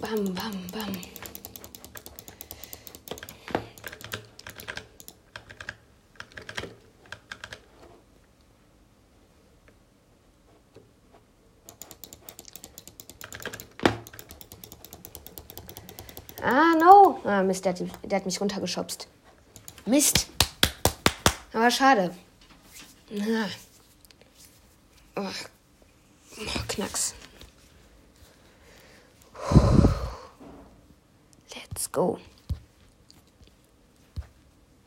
Bam, 0.00 0.34
bam, 0.34 0.66
bam. 0.72 0.92
Ah, 16.46 16.74
no. 16.78 17.18
Ah, 17.24 17.42
Mist, 17.54 17.64
der 17.66 17.72
hat, 17.72 17.80
der 18.02 18.18
hat 18.18 18.26
mich 18.26 18.40
runtergeschubst. 18.40 19.06
Mist. 19.86 20.26
Aber 21.52 21.70
schade. 21.70 22.12
Oh. 25.14 25.22
Oh, 26.36 26.60
Knacks. 26.66 27.14
Let's 31.54 31.92
go. 31.92 32.18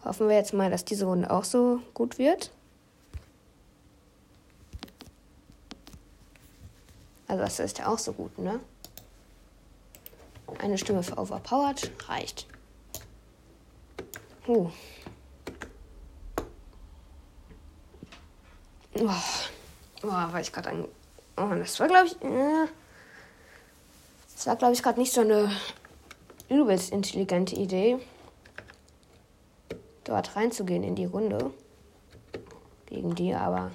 Hoffen 0.04 0.28
wir 0.28 0.36
jetzt 0.36 0.54
mal, 0.54 0.70
dass 0.70 0.84
diese 0.84 1.06
Runde 1.06 1.32
auch 1.32 1.46
so 1.46 1.80
gut 1.94 2.18
wird. 2.18 2.52
Also 7.28 7.44
das 7.44 7.60
ist 7.60 7.78
ja 7.78 7.88
auch 7.88 8.00
so 8.00 8.12
gut, 8.12 8.38
ne? 8.38 8.60
Eine 10.60 10.78
Stimme 10.78 11.04
für 11.04 11.18
Overpowered 11.18 11.92
reicht. 12.10 12.48
Uh. 14.48 14.70
Oh, 19.00 19.10
oh 20.04 20.08
war 20.08 20.40
ich 20.40 20.52
gerade 20.52 20.70
ein. 20.70 20.86
Oh, 21.36 21.50
das 21.50 21.80
war, 21.80 21.88
glaube 21.88 22.08
ich. 22.08 22.14
Äh, 22.24 22.68
das 24.34 24.48
war, 24.48 24.56
glaube 24.56 24.74
ich, 24.74 24.82
gerade 24.82 25.00
nicht 25.00 25.12
so 25.12 25.22
eine 25.22 25.52
übelst 26.50 26.92
intelligente 26.92 27.56
Idee, 27.56 28.00
dort 30.06 30.36
reinzugehen 30.36 30.84
in 30.84 30.96
die 30.96 31.06
Runde. 31.06 31.52
Gegen 32.86 33.16
die, 33.16 33.34
aber. 33.34 33.72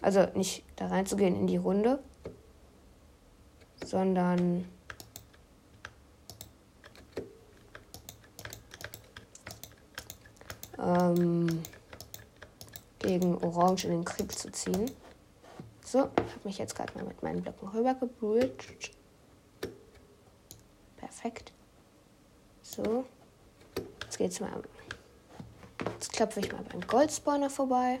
Also 0.00 0.26
nicht 0.34 0.64
da 0.76 0.86
reinzugehen 0.86 1.36
in 1.36 1.46
die 1.46 1.56
Runde, 1.56 1.98
sondern 3.84 4.66
ähm, 10.86 11.62
gegen 12.98 13.36
Orange 13.42 13.84
in 13.84 13.90
den 13.90 14.04
Krieg 14.04 14.32
zu 14.32 14.50
ziehen. 14.50 14.90
So, 15.84 16.00
habe 16.00 16.12
mich 16.44 16.58
jetzt 16.58 16.74
gerade 16.74 16.92
mal 16.94 17.04
mit 17.04 17.22
meinen 17.22 17.42
Blöcken 17.42 17.68
rüber 17.68 17.94
gebridged. 17.94 18.92
Perfekt. 20.96 21.52
So. 22.62 23.04
Jetzt 24.02 24.18
geht's 24.18 24.40
mal. 24.40 24.62
Jetzt 25.94 26.12
klopfe 26.12 26.40
ich 26.40 26.52
mal 26.52 26.62
beim 26.70 26.80
Goldspawner 26.80 27.50
vorbei. 27.50 28.00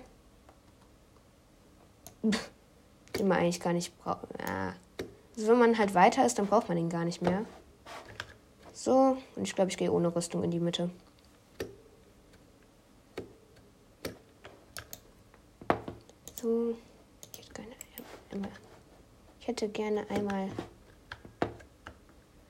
Den 2.22 3.28
man 3.28 3.38
eigentlich 3.38 3.60
gar 3.60 3.72
nicht 3.72 3.96
braucht. 3.98 4.26
Ja. 4.40 4.74
Also 5.36 5.48
wenn 5.48 5.58
man 5.58 5.78
halt 5.78 5.94
weiter 5.94 6.24
ist, 6.26 6.38
dann 6.38 6.46
braucht 6.46 6.68
man 6.68 6.78
ihn 6.78 6.88
gar 6.88 7.04
nicht 7.04 7.22
mehr. 7.22 7.44
So, 8.72 9.16
und 9.36 9.42
ich 9.42 9.54
glaube, 9.54 9.70
ich 9.70 9.76
gehe 9.76 9.92
ohne 9.92 10.14
Rüstung 10.14 10.42
in 10.42 10.50
die 10.50 10.60
Mitte. 10.60 10.90
So, 16.46 16.76
ich 17.32 17.38
hätte 17.40 17.52
gerne 17.54 17.74
einmal, 18.30 18.50
ich 19.40 19.48
hätte 19.48 19.68
gerne 19.68 20.10
einmal 20.10 20.48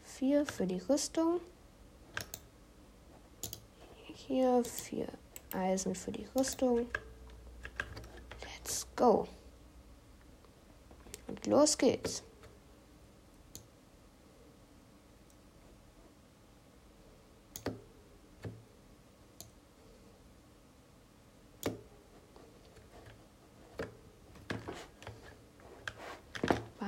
vier 0.05 0.45
für 0.45 0.67
die 0.67 0.81
Rüstung. 0.81 1.41
Hier 4.15 4.63
vier 4.65 5.09
Eisen 5.55 5.95
für 5.95 6.13
die 6.13 6.27
Rüstung. 6.37 6.89
Let's 8.43 8.87
go. 8.97 9.27
Und 11.27 11.47
los 11.47 11.79
geht's. 11.79 12.23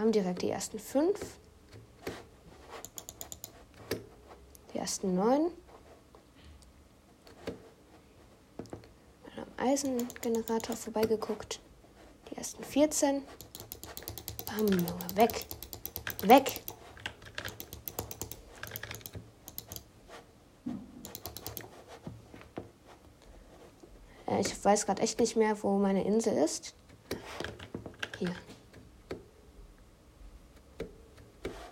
Haben 0.09 0.13
direkt 0.13 0.41
die 0.41 0.51
ersten 0.51 0.79
fünf. 0.79 1.21
Die 4.73 4.79
ersten 4.79 5.15
neun. 5.15 5.51
Eisengenerator 9.59 10.77
vorbeigeguckt. 10.77 11.61
Die 12.31 12.37
ersten 12.37 12.65
14. 12.65 13.23
Bam, 14.47 14.67
Junge, 14.67 14.87
weg. 15.15 15.45
Weg. 16.23 16.63
Ich 24.41 24.65
weiß 24.65 24.87
gerade 24.87 25.03
echt 25.03 25.21
nicht 25.21 25.37
mehr, 25.37 25.63
wo 25.63 25.79
meine 25.79 26.05
Insel 26.05 26.37
ist. 26.39 26.75
Hier. 28.19 28.35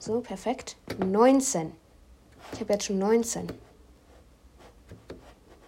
So, 0.06 0.20
perfekt. 0.20 0.76
19. 1.04 1.72
Ich 2.52 2.60
habe 2.60 2.74
jetzt 2.74 2.84
schon 2.84 3.00
19. 3.00 3.48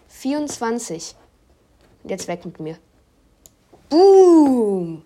24. 0.07 1.17
Und 2.05 2.11
jetzt 2.11 2.29
weg 2.29 2.45
mit 2.45 2.61
mir. 2.61 2.79
Boom! 3.89 5.03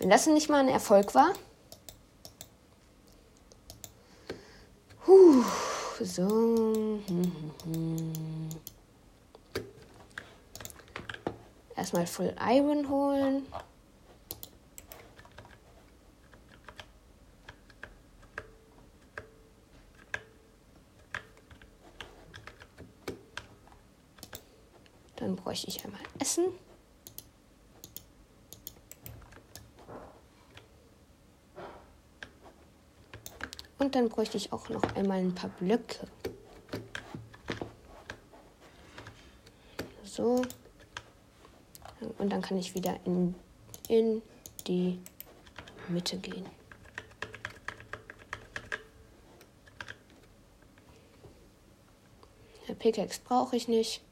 Wenn 0.00 0.10
das 0.10 0.26
nicht 0.26 0.48
mal 0.48 0.58
ein 0.58 0.68
Erfolg 0.68 1.14
war. 1.14 1.34
Puh, 5.04 5.44
so. 6.00 6.98
Erstmal 11.76 12.08
Full 12.08 12.34
Iron 12.44 12.88
holen. 12.88 13.46
Dann 25.24 25.36
bräuchte 25.36 25.68
ich 25.68 25.82
einmal 25.82 26.02
Essen. 26.18 26.44
Und 33.78 33.94
dann 33.94 34.10
bräuchte 34.10 34.36
ich 34.36 34.52
auch 34.52 34.68
noch 34.68 34.82
einmal 34.94 35.20
ein 35.20 35.34
paar 35.34 35.48
Blöcke. 35.48 36.06
So. 40.04 40.42
Und 42.18 42.30
dann 42.30 42.42
kann 42.42 42.58
ich 42.58 42.74
wieder 42.74 43.00
in, 43.06 43.34
in 43.88 44.20
die 44.66 45.00
Mitte 45.88 46.18
gehen. 46.18 46.44
Der 52.68 52.74
Pickaxe 52.74 53.22
brauche 53.24 53.56
ich 53.56 53.68
nicht. 53.68 54.02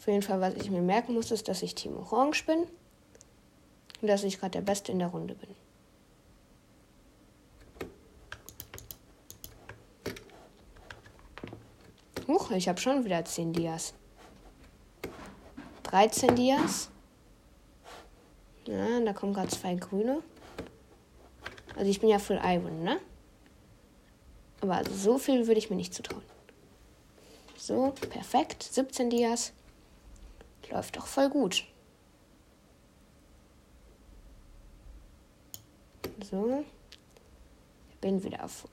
Auf 0.00 0.06
jeden 0.06 0.22
Fall, 0.22 0.40
was 0.40 0.54
ich 0.54 0.70
mir 0.70 0.80
merken 0.80 1.12
muss, 1.12 1.30
ist, 1.30 1.46
dass 1.46 1.60
ich 1.60 1.74
Team 1.74 1.94
Orange 1.94 2.46
bin 2.46 2.60
und 4.00 4.08
dass 4.08 4.24
ich 4.24 4.40
gerade 4.40 4.52
der 4.52 4.62
Beste 4.62 4.92
in 4.92 4.98
der 4.98 5.08
Runde 5.08 5.34
bin. 5.34 5.54
Huch, 12.26 12.50
ich 12.52 12.66
habe 12.66 12.80
schon 12.80 13.04
wieder 13.04 13.22
10 13.22 13.52
Dias. 13.52 13.92
13 15.82 16.34
Dias. 16.34 16.88
Ja, 18.64 19.00
da 19.00 19.12
kommen 19.12 19.34
gerade 19.34 19.48
zwei 19.48 19.74
grüne. 19.74 20.22
Also 21.76 21.90
ich 21.90 22.00
bin 22.00 22.08
ja 22.08 22.18
Full 22.18 22.40
Iron, 22.42 22.84
ne? 22.84 22.98
Aber 24.62 24.76
also 24.76 24.94
so 24.94 25.18
viel 25.18 25.46
würde 25.46 25.58
ich 25.58 25.68
mir 25.68 25.76
nicht 25.76 25.92
zutrauen. 25.92 26.22
So, 27.58 27.92
perfekt. 28.08 28.62
17 28.62 29.10
Dias. 29.10 29.52
Läuft 30.70 30.96
doch 30.96 31.06
voll 31.06 31.28
gut. 31.28 31.64
So. 36.30 36.64
Ich 37.90 37.96
bin 37.98 38.22
wieder 38.22 38.44
auf, 38.44 38.66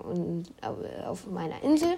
auf 1.06 1.26
meiner 1.28 1.62
Insel. 1.64 1.98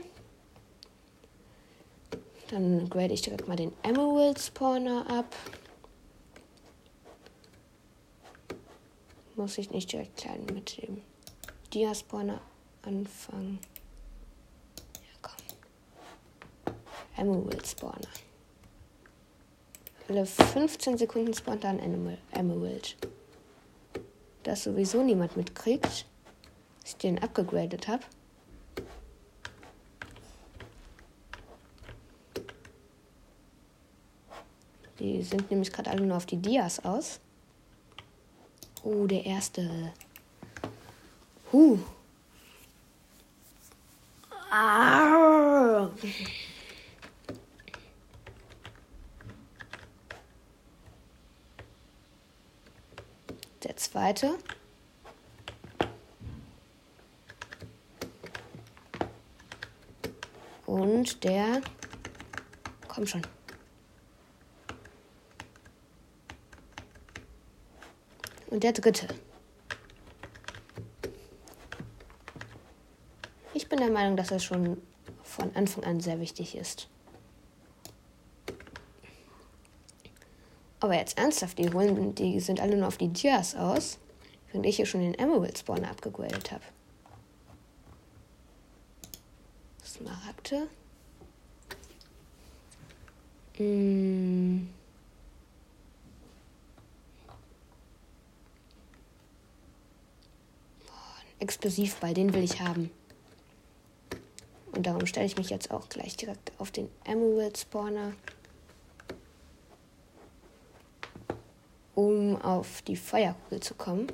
Dann 2.50 2.90
grade 2.90 3.14
ich 3.14 3.22
direkt 3.22 3.48
mal 3.48 3.56
den 3.56 3.74
Emerald 3.84 4.40
Spawner 4.40 5.06
ab. 5.10 5.36
Muss 9.36 9.58
ich 9.58 9.70
nicht 9.70 9.92
direkt 9.92 10.18
klein 10.18 10.46
mit 10.54 10.82
dem 10.82 11.02
Dia 11.74 11.94
Spawner 11.94 12.42
anfangen. 12.82 13.60
Ja, 14.96 15.18
komm. 15.22 16.76
Emerald 17.18 17.68
Spawner. 17.68 18.08
Alle 20.10 20.26
15 20.26 20.98
Sekunden 20.98 21.36
spawnt 21.36 21.64
dann 21.64 21.78
Emerald. 22.32 22.98
Dass 24.42 24.64
sowieso 24.64 25.04
niemand 25.04 25.38
mitkriegt, 25.38 25.84
dass 25.84 26.06
ich 26.86 26.98
den 26.98 27.22
abgegradet 27.22 27.88
habe. 27.88 28.04
Die 34.98 35.22
sind 35.22 35.52
nämlich 35.52 35.72
gerade 35.72 35.92
alle 35.92 36.02
nur 36.02 36.18
auf 36.18 36.26
die 36.26 36.38
Dias 36.38 36.84
aus. 36.84 37.20
Oh, 38.84 39.06
der 39.06 39.28
erste. 39.28 39.94
Huh. 41.54 41.78
Ah. 44.50 45.90
Zweite. 53.90 54.38
Und 60.66 61.24
der. 61.24 61.62
Komm 62.88 63.08
schon. 63.08 63.24
Und 68.48 68.64
der 68.64 68.74
dritte. 68.74 69.08
Ich 73.54 73.68
bin 73.70 73.80
der 73.80 73.90
Meinung, 73.90 74.18
dass 74.18 74.28
das 74.28 74.44
schon 74.44 74.82
von 75.24 75.56
Anfang 75.56 75.84
an 75.84 76.00
sehr 76.00 76.20
wichtig 76.20 76.56
ist. 76.56 76.88
Aber 80.90 80.98
jetzt 80.98 81.20
ernsthaft, 81.20 81.60
die 81.60 81.72
holen, 81.72 82.16
die 82.16 82.40
sind 82.40 82.60
alle 82.60 82.76
nur 82.76 82.88
auf 82.88 82.98
die 82.98 83.10
Dias 83.10 83.54
aus, 83.54 84.00
während 84.48 84.66
ich 84.66 84.78
hier 84.78 84.88
schon 84.88 85.02
den 85.02 85.14
Emerald 85.14 85.56
Spawner 85.56 85.92
abgegradet 85.92 86.52
habe. 86.52 86.64
Smaragde. 89.86 90.68
Mm. 93.60 94.68
Explosivball, 101.38 102.16
den 102.16 102.34
will 102.34 102.44
ich 102.44 102.62
haben. 102.62 102.90
Und 104.72 104.88
darum 104.88 105.06
stelle 105.06 105.28
ich 105.28 105.38
mich 105.38 105.52
jetzt 105.52 105.70
auch 105.70 105.88
gleich 105.88 106.18
direkt 106.18 106.52
auf 106.58 106.72
den 106.72 106.90
Emerald 107.04 107.60
Spawner. 107.60 108.14
Um 112.00 112.42
auf 112.42 112.82
die 112.84 112.96
Feuerkugel 112.96 113.60
zu 113.60 113.74
kommen. 113.74 114.08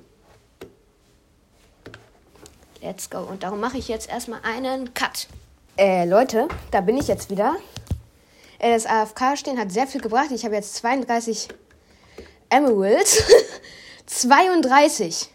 Let's 2.82 3.12
go. 3.12 3.20
Und 3.20 3.44
darum 3.44 3.60
mache 3.60 3.78
ich 3.78 3.88
jetzt 3.88 4.10
erstmal 4.10 4.40
einen 4.42 4.96
Cut. 4.96 5.28
Äh, 5.78 6.06
Leute, 6.06 6.48
da 6.72 6.82
bin 6.82 6.98
ich 6.98 7.08
jetzt 7.08 7.30
wieder. 7.30 7.58
Äh, 8.58 8.74
das 8.74 8.88
AFK-Stehen 8.88 9.60
hat 9.60 9.72
sehr 9.72 9.86
viel 9.86 10.02
gebracht. 10.02 10.32
Ich 10.32 10.46
habe 10.46 10.56
jetzt 10.56 10.74
32 10.78 11.50
Emeralds. 12.50 13.22
32. 14.08 15.30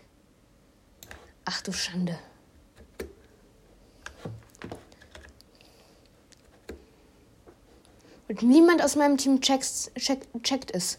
Ach 1.45 1.63
du 1.63 1.71
Schande. 1.71 2.19
Und 8.27 8.43
niemand 8.43 8.83
aus 8.83 8.97
meinem 8.97 9.19
Team 9.19 9.41
checkt, 9.41 9.93
check, 9.97 10.27
checkt 10.43 10.75
es. 10.75 10.99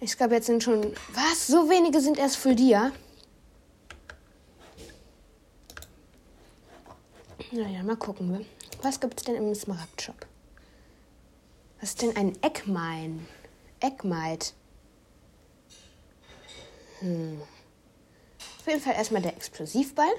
Ich 0.00 0.16
glaube, 0.16 0.34
jetzt 0.34 0.46
sind 0.46 0.62
schon. 0.62 0.94
Was? 1.12 1.46
So 1.46 1.68
wenige 1.68 2.00
sind 2.00 2.18
erst 2.18 2.36
für 2.36 2.54
dir? 2.54 2.92
Naja, 7.50 7.82
mal 7.82 7.96
gucken. 7.96 8.46
Was 8.82 9.00
gibt 9.00 9.18
es 9.18 9.24
denn 9.24 9.34
im 9.34 9.54
Smaragd-Shop? 9.54 10.26
Was 11.80 11.90
ist 11.90 12.02
denn 12.02 12.16
ein 12.16 12.40
Eckmine? 12.42 13.20
Eckmite. 13.80 14.52
Hm. 17.00 17.40
Auf 18.60 18.66
jeden 18.66 18.80
Fall 18.80 18.94
erstmal 18.94 19.22
der 19.22 19.34
Explosivball. 19.36 20.12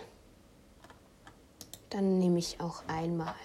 Dann 1.89 2.19
nehme 2.19 2.39
ich 2.39 2.59
auch 2.59 2.83
einmal 2.87 3.35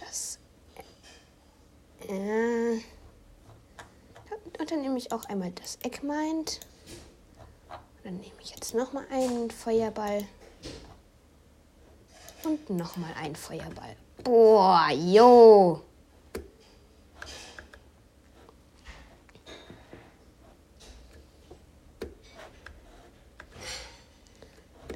das. 0.00 0.38
Äh, 2.08 2.78
und 4.58 4.70
dann 4.70 4.82
nehme 4.82 4.98
ich 4.98 5.12
auch 5.12 5.24
einmal 5.24 5.52
das 5.52 5.78
Eckmind. 5.82 6.60
Dann 8.04 8.16
nehme 8.16 8.32
ich 8.40 8.50
jetzt 8.50 8.74
nochmal 8.74 9.04
einen 9.10 9.50
Feuerball. 9.50 10.24
Und 12.44 12.70
nochmal 12.70 13.12
einen 13.20 13.36
Feuerball. 13.36 13.96
Boah, 14.24 14.88
jo. 14.92 15.82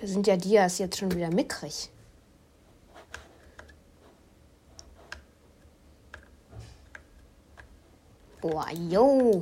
Da 0.01 0.07
sind 0.07 0.27
ja 0.27 0.37
Dias 0.37 0.79
jetzt 0.79 0.99
schon 0.99 1.13
wieder 1.15 1.31
mickrig. 1.31 1.91
Boah, 8.43 8.75
yo. 8.91 9.39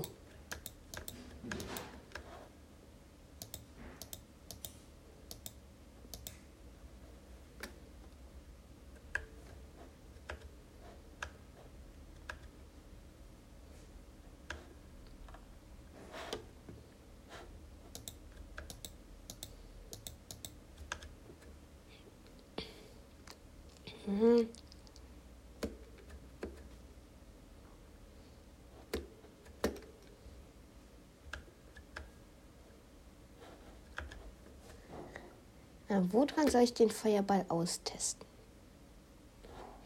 Na, 36.01 36.07
woran 36.13 36.49
soll 36.51 36.63
ich 36.63 36.73
den 36.73 36.91
Feuerball 36.91 37.45
austesten? 37.49 38.25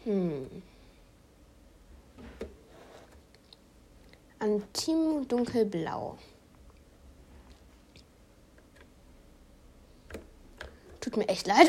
Hm. 0.05 0.63
An 4.39 4.63
Team 4.73 5.27
Dunkelblau. 5.27 6.19
Tut 11.01 11.17
mir 11.17 11.29
echt 11.29 11.47
leid. 11.47 11.69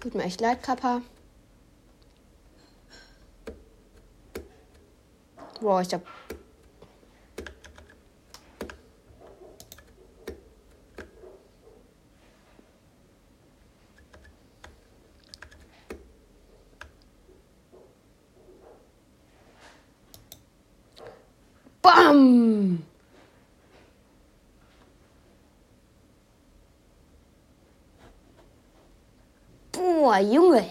Tut 0.00 0.14
mir 0.14 0.24
echt 0.24 0.40
leid, 0.40 0.62
Kappa. 0.62 1.00
Boah, 5.60 5.80
ich 5.80 5.94
hab. 5.94 6.02
Bam! 21.82 22.82
Boah, 29.72 30.18
Junge. 30.18 30.64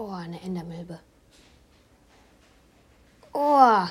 Oh, 0.00 0.17
eine 0.28 0.40
Endermilbe. 0.42 1.00
Oh. 3.32 3.86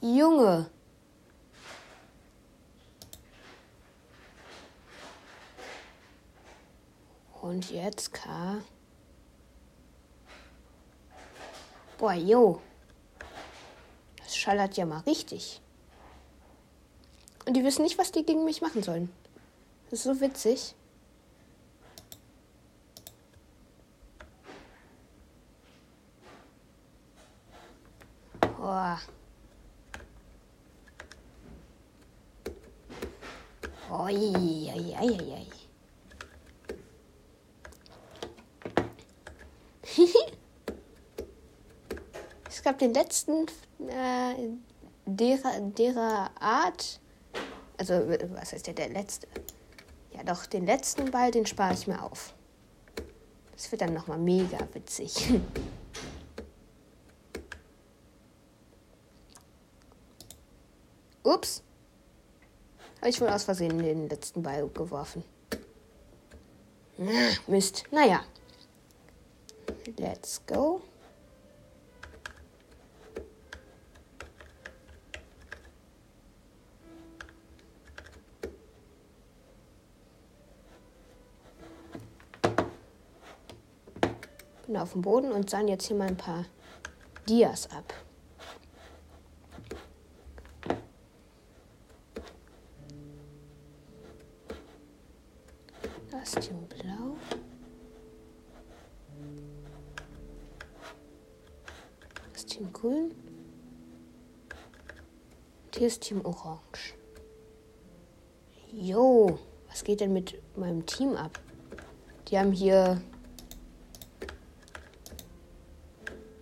Junge. 0.00 0.70
Und 7.40 7.70
jetzt 7.70 8.12
K. 8.12 8.62
Boah, 11.98 12.14
jo. 12.14 12.60
Das 14.18 14.36
schallert 14.36 14.76
ja 14.76 14.86
mal 14.86 15.00
richtig. 15.00 15.60
Und 17.46 17.54
die 17.54 17.62
wissen 17.62 17.82
nicht, 17.82 17.98
was 17.98 18.12
die 18.12 18.24
gegen 18.24 18.44
mich 18.44 18.62
machen 18.62 18.82
sollen. 18.82 19.12
Das 19.90 20.00
ist 20.00 20.04
so 20.04 20.20
witzig. 20.20 20.74
es 42.48 42.62
gab 42.62 42.78
den 42.78 42.94
letzten 42.94 43.46
äh, 43.88 44.50
derer, 45.06 45.60
derer 45.60 46.30
Art, 46.40 47.00
also 47.76 47.94
was 48.34 48.52
heißt 48.52 48.66
der, 48.66 48.74
der 48.74 48.88
letzte? 48.90 49.26
Ja 50.12 50.22
doch, 50.22 50.46
den 50.46 50.66
letzten 50.66 51.10
Ball, 51.10 51.30
den 51.30 51.46
spare 51.46 51.74
ich 51.74 51.86
mir 51.86 52.02
auf. 52.02 52.34
Das 53.52 53.70
wird 53.70 53.82
dann 53.82 53.94
nochmal 53.94 54.18
mega 54.18 54.58
witzig. 54.72 55.32
Ups. 61.22 61.62
Habe 62.98 63.08
ich 63.08 63.20
wohl 63.20 63.28
aus 63.28 63.44
Versehen 63.44 63.78
den 63.78 64.08
letzten 64.08 64.42
Ball 64.42 64.68
geworfen. 64.68 65.24
Ah, 66.98 67.32
Mist. 67.46 67.84
Naja. 67.90 68.24
Let's 69.86 70.40
go. 70.46 70.80
Bin 84.66 84.76
auf 84.78 84.92
dem 84.92 85.02
Boden 85.02 85.30
und 85.32 85.50
sahen 85.50 85.68
jetzt 85.68 85.86
hier 85.86 85.96
mal 85.96 86.08
ein 86.08 86.16
paar 86.16 86.46
Dias 87.28 87.70
ab. 87.70 87.92
Hier 105.84 105.88
ist 105.90 106.00
Team 106.00 106.24
Orange. 106.24 106.94
Jo, 108.72 109.38
was 109.68 109.84
geht 109.84 110.00
denn 110.00 110.14
mit 110.14 110.40
meinem 110.56 110.86
Team 110.86 111.14
ab? 111.14 111.38
Die 112.26 112.38
haben 112.38 112.52
hier. 112.52 113.02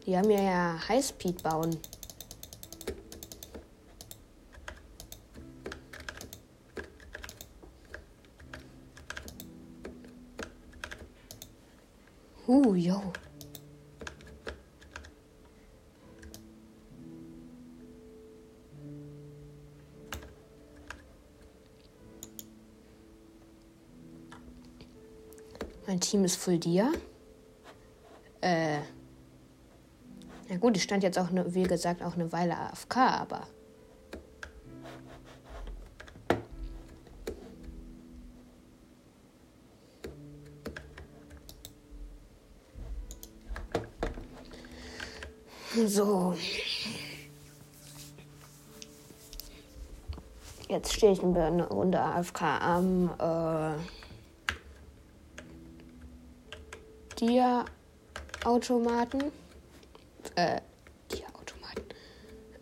Die 0.07 0.17
haben 0.17 0.31
ja 0.31 0.79
Highspeed 0.89 1.43
bauen. 1.43 1.77
Uh, 12.47 12.77
jo. 12.77 13.13
Team 26.03 26.25
ist 26.25 26.37
Full 26.37 26.59
Dia. 26.59 26.93
Äh. 28.43 28.79
Na 30.49 30.57
gut, 30.59 30.77
ich 30.77 30.83
stand 30.83 31.03
jetzt 31.03 31.19
auch, 31.19 31.31
ne, 31.31 31.55
wie 31.55 31.63
gesagt, 31.63 32.03
auch 32.03 32.15
eine 32.15 32.31
Weile 32.33 32.59
AFK, 32.59 32.97
aber. 32.97 33.47
So. 45.87 46.35
Jetzt 50.69 50.93
stehe 50.93 51.13
ich 51.13 51.23
eine 51.23 51.69
Runde 51.69 52.01
AFK 52.01 52.43
am 52.43 53.11
äh, 53.19 54.02
Dia-Automaten. 57.23 59.31
Äh, 60.35 60.61
Dia-Automaten. 61.13 61.85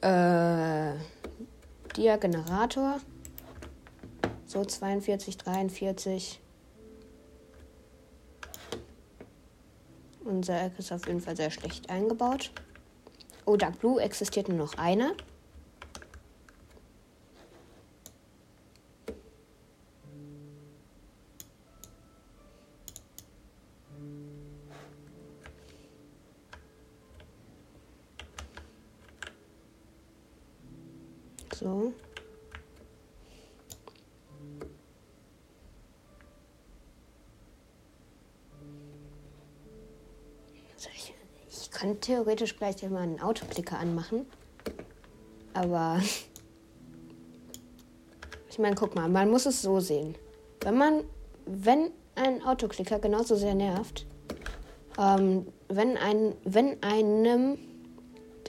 Äh, 0.03 0.97
Dia-Generator. 1.97 3.01
So 4.45 4.63
42, 4.63 5.39
43. 5.39 6.43
Unser 10.27 10.67
Eck 10.67 10.79
ist 10.79 10.93
auf 10.93 11.07
jeden 11.07 11.23
Fall 11.23 11.37
sehr 11.37 11.51
schlecht 11.51 11.89
eingebaut. 11.89 12.51
Oh, 13.47 13.57
Dark 13.57 13.79
Blue 13.79 13.99
existiert 13.99 14.51
nur 14.51 14.59
noch 14.59 14.77
einer. 14.77 15.15
So. 31.61 31.93
Ich, 40.79 41.15
ich 41.51 41.71
kann 41.71 42.01
theoretisch 42.01 42.57
gleich 42.57 42.83
mal 42.89 43.03
einen 43.03 43.21
Autoklicker 43.21 43.79
anmachen. 43.79 44.25
Aber 45.53 46.01
ich 48.49 48.59
meine, 48.59 48.75
guck 48.75 48.95
mal, 48.95 49.11
man 49.11 49.31
muss 49.31 49.45
es 49.45 49.61
so 49.61 49.81
sehen. 49.81 50.15
Wenn 50.63 50.79
man, 50.79 51.05
wenn 51.45 51.91
ein 52.15 52.43
Autoklicker 52.43 53.01
genauso 53.01 53.37
sehr 53.37 53.55
nervt, 53.55 54.07
ähm, 54.99 55.47
wenn 55.69 55.99
ein, 55.99 56.35
wenn 56.45 56.83
einem 56.83 57.59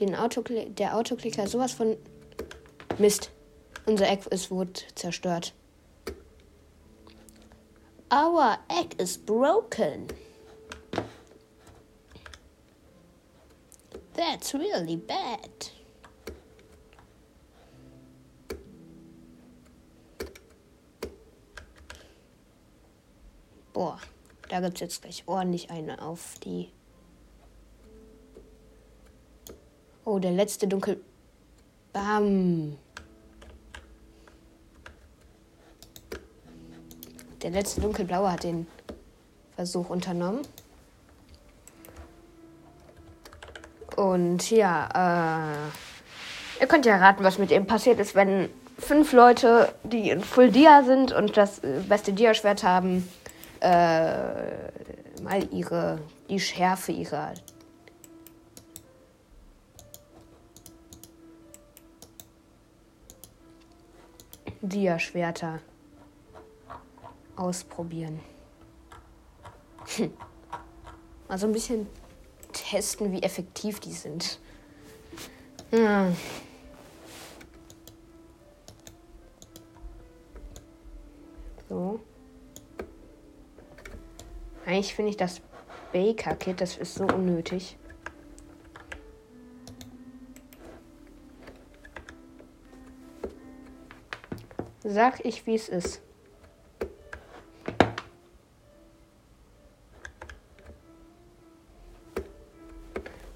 den 0.00 0.14
Autokli 0.14 0.70
der 0.70 0.96
Autoklicker 0.96 1.46
sowas 1.46 1.72
von 1.72 1.98
Mist, 2.98 3.30
unser 3.86 4.08
Eck 4.08 4.26
ist 4.26 4.50
wurde 4.50 4.80
zerstört. 4.94 5.54
Our 8.12 8.58
egg 8.68 8.94
is 9.00 9.16
broken. 9.16 10.08
That's 14.12 14.52
really 14.52 14.96
bad. 14.96 15.70
Boah, 23.72 23.98
da 24.50 24.60
gibt's 24.60 24.80
jetzt 24.80 25.00
gleich 25.00 25.22
ordentlich 25.26 25.70
eine 25.70 26.02
auf 26.02 26.38
die. 26.44 26.70
Oh, 30.04 30.18
der 30.18 30.32
letzte 30.32 30.68
Dunkel. 30.68 31.02
Bam. 31.92 32.78
Der 37.42 37.50
letzte 37.50 37.80
dunkelblaue 37.80 38.32
hat 38.32 38.44
den 38.44 38.66
Versuch 39.56 39.90
unternommen. 39.90 40.42
Und 43.96 44.50
ja, 44.50 44.88
äh, 46.58 46.60
ihr 46.62 46.66
könnt 46.66 46.86
ja 46.86 46.96
raten, 46.96 47.24
was 47.24 47.38
mit 47.38 47.50
ihm 47.50 47.66
passiert 47.66 48.00
ist, 48.00 48.14
wenn 48.14 48.48
fünf 48.78 49.12
Leute, 49.12 49.74
die 49.82 50.10
in 50.10 50.22
Full 50.22 50.50
Dia 50.50 50.82
sind 50.82 51.12
und 51.12 51.36
das 51.36 51.58
äh, 51.58 51.80
beste 51.88 52.12
Dia-Schwert 52.12 52.62
haben, 52.62 53.08
äh, 53.60 53.68
mal 55.22 55.46
ihre, 55.50 55.98
die 56.30 56.40
Schärfe 56.40 56.92
ihrer 56.92 57.34
Dia-Schwerter 64.62 65.60
ausprobieren. 67.34 68.20
Hm. 69.96 70.12
Mal 71.28 71.38
so 71.38 71.46
ein 71.46 71.52
bisschen 71.52 71.88
testen, 72.52 73.10
wie 73.12 73.22
effektiv 73.22 73.80
die 73.80 73.92
sind. 73.92 74.38
Hm. 75.70 76.16
So. 81.68 82.00
Eigentlich 84.64 84.94
finde 84.94 85.10
ich 85.10 85.16
das 85.16 85.40
Baker-Kit, 85.92 86.60
das 86.60 86.76
ist 86.76 86.94
so 86.94 87.04
unnötig. 87.04 87.76
Sag 94.92 95.24
ich, 95.24 95.46
wie 95.46 95.54
es 95.54 95.70
ist. 95.70 96.02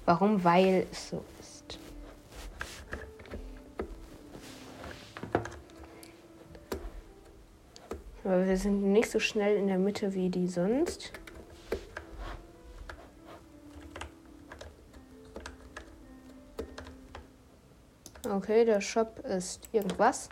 Warum? 0.05 0.43
Weil 0.43 0.85
es 0.91 1.09
so 1.09 1.25
ist. 1.39 1.79
Aber 8.23 8.45
wir 8.45 8.57
sind 8.57 8.83
nicht 8.91 9.09
so 9.09 9.19
schnell 9.19 9.57
in 9.57 9.65
der 9.65 9.79
Mitte 9.79 10.13
wie 10.13 10.29
die 10.29 10.47
sonst. 10.47 11.11
Okay, 18.29 18.63
der 18.63 18.79
Shop 18.79 19.25
ist 19.25 19.67
irgendwas. 19.71 20.29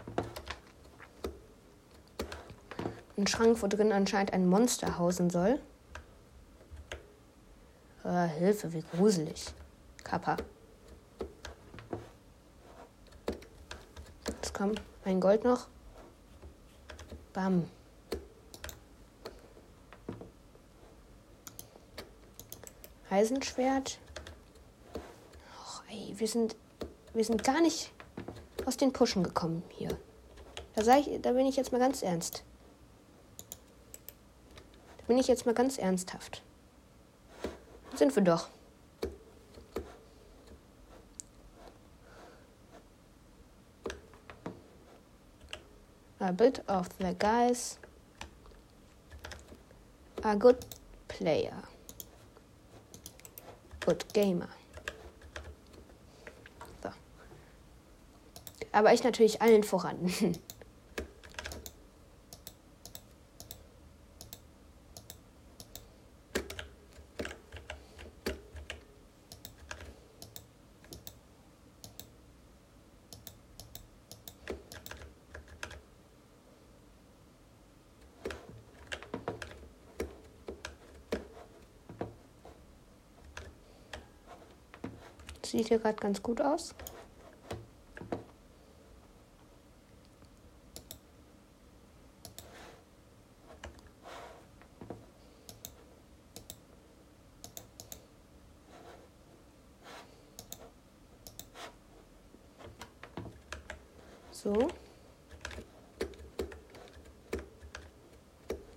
Ein 3.26 3.30
Schrank, 3.30 3.64
wo 3.64 3.66
drin 3.66 3.92
anscheinend 3.92 4.34
ein 4.34 4.46
Monster 4.46 5.00
hausen 5.00 5.32
soll. 5.32 5.60
Äh, 8.04 8.28
Hilfe, 8.28 8.72
wie 8.72 8.84
gruselig. 8.84 9.48
Kappa. 10.04 10.38
Jetzt 14.28 14.54
kommt 14.54 14.80
ein 15.06 15.20
Gold 15.20 15.44
noch. 15.44 15.66
Bam. 17.34 17.68
Eisenschwert. 23.10 23.98
Och, 25.64 25.82
ey, 25.90 26.14
wir 26.16 26.28
sind, 26.28 26.56
wir 27.16 27.26
sind 27.26 27.44
gar 27.44 27.60
nicht 27.60 27.92
aus 28.68 28.78
den 28.78 28.94
Pushen 28.94 29.24
gekommen 29.24 29.64
hier. 29.70 29.98
Da, 30.76 30.96
ich, 31.00 31.20
da 31.24 31.32
bin 31.32 31.48
ich 31.48 31.56
jetzt 31.56 31.72
mal 31.72 31.80
ganz 31.80 32.04
ernst. 32.04 32.44
Bin 35.08 35.18
ich 35.18 35.28
jetzt 35.28 35.46
mal 35.46 35.54
ganz 35.54 35.78
ernsthaft. 35.78 36.42
Sind 37.96 38.16
wir 38.16 38.24
doch. 38.24 38.50
A 46.20 46.32
bit 46.32 46.68
of 46.68 46.90
the 46.98 47.14
guys 47.20 47.78
are 50.24 50.36
good 50.36 50.58
player. 51.08 51.54
Good 53.86 54.12
gamer. 54.14 54.50
So. 56.82 56.90
Aber 58.72 58.92
ich 58.92 59.04
natürlich 59.04 59.42
allen 59.44 59.64
voran. 59.64 60.12
Sieht 85.56 85.70
hier 85.70 85.80
gerade 85.80 85.96
ganz 85.96 86.22
gut 86.22 86.42
aus. 86.42 86.76
So. 104.30 104.68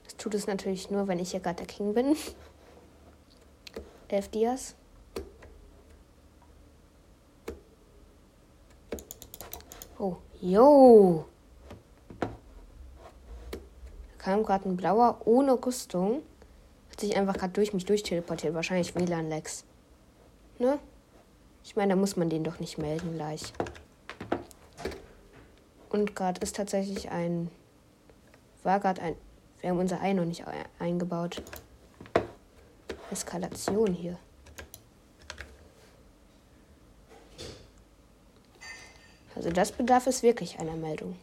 Das 0.05 0.17
tut 0.17 0.35
es 0.35 0.47
natürlich 0.47 0.91
nur, 0.91 1.09
wenn 1.09 1.19
ich 1.19 1.33
hier 1.33 1.41
gerade 1.41 1.57
der 1.57 1.67
King 1.67 1.93
bin. 1.93 2.17
Elf 4.09 4.29
Dias. 4.29 4.77
Oh, 10.01 10.17
yo. 10.41 11.27
Da 12.21 12.29
kam 14.19 14.43
gerade 14.43 14.69
ein 14.69 14.77
blauer 14.77 15.21
ohne 15.25 15.53
Rüstung. 15.65 16.23
Hat 16.91 17.01
sich 17.01 17.17
einfach 17.17 17.37
gerade 17.37 17.53
durch 17.53 17.73
mich 17.73 17.85
durchteleportiert. 17.85 18.55
Wahrscheinlich 18.55 18.95
WLAN-Lags. 18.95 19.65
Ne? 20.59 20.79
Ich 21.65 21.77
meine, 21.77 21.95
da 21.95 21.97
muss 21.97 22.17
man 22.17 22.31
den 22.31 22.45
doch 22.45 22.61
nicht 22.61 22.79
melden 22.79 23.15
gleich. 23.15 23.53
Und 25.91 26.15
gerade 26.15 26.41
ist 26.41 26.57
tatsächlich 26.57 27.11
ein. 27.11 27.51
War 28.63 28.81
gerade 28.81 29.01
ein. 29.03 29.17
Wir 29.61 29.71
haben 29.71 29.79
unser 29.79 30.01
Ei 30.01 30.13
noch 30.13 30.25
nicht 30.25 30.45
eingebaut. 30.79 31.43
Eskalation 33.11 33.93
hier. 33.93 34.19
Also 39.39 39.51
das 39.51 39.71
bedarf 39.71 40.09
es 40.09 40.25
wirklich 40.25 40.59
einer 40.59 40.75
Meldung. 40.75 41.17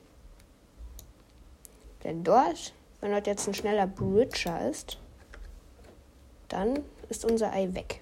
Denn 2.05 2.23
dort, 2.23 2.73
wenn 3.01 3.11
dort 3.11 3.27
jetzt 3.27 3.45
ein 3.45 3.53
schneller 3.53 3.87
Bridger 3.87 4.69
ist, 4.69 4.97
dann 6.47 6.79
ist 7.09 7.25
unser 7.25 7.51
Ei 7.51 7.73
weg. 7.73 7.99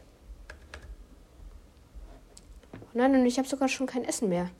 Oh 2.73 2.89
nein, 2.93 3.15
und 3.15 3.25
ich 3.25 3.39
habe 3.39 3.47
sogar 3.47 3.67
schon 3.67 3.87
kein 3.87 4.05
Essen 4.05 4.29
mehr. 4.29 4.51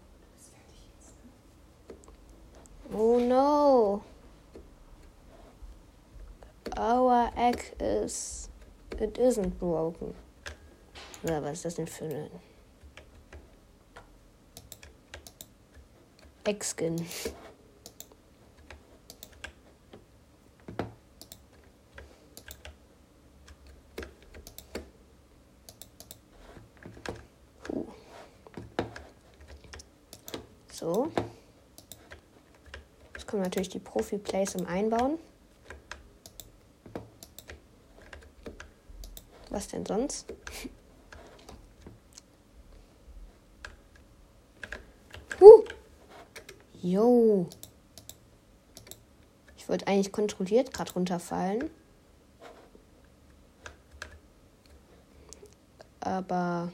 Oh 2.92 3.20
no. 3.20 4.02
Our 6.76 7.32
egg 7.38 7.76
is. 7.78 8.50
It 9.00 9.20
isn't 9.20 9.60
broken. 9.60 10.16
was 11.22 11.54
ist 11.54 11.66
das 11.66 11.76
denn 11.76 11.86
für 11.86 12.06
eine. 12.06 12.32
Eggskin. 16.46 17.06
So. 30.70 31.10
Jetzt 33.14 33.28
kommen 33.28 33.44
natürlich 33.44 33.70
die 33.70 33.80
Profi-Plays 33.80 34.56
im 34.56 34.66
Einbauen. 34.66 35.18
Was 39.50 39.70
denn 39.70 39.86
sonst? 39.86 40.26
Jo. 46.84 47.48
Ich 49.56 49.70
wollte 49.70 49.88
eigentlich 49.88 50.12
kontrolliert 50.12 50.74
gerade 50.74 50.92
runterfallen. 50.92 51.70
Aber 56.02 56.74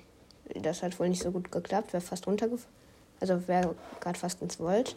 das 0.55 0.81
hat 0.81 0.99
wohl 0.99 1.09
nicht 1.09 1.21
so 1.21 1.29
gut 1.29 1.51
geklappt. 1.51 1.93
Wäre 1.93 2.01
fast 2.01 2.25
runtergefallen. 2.25 2.73
Also 3.19 3.47
wäre 3.47 3.75
gerade 3.99 4.17
fast 4.17 4.41
ins 4.41 4.59
Volt. 4.59 4.95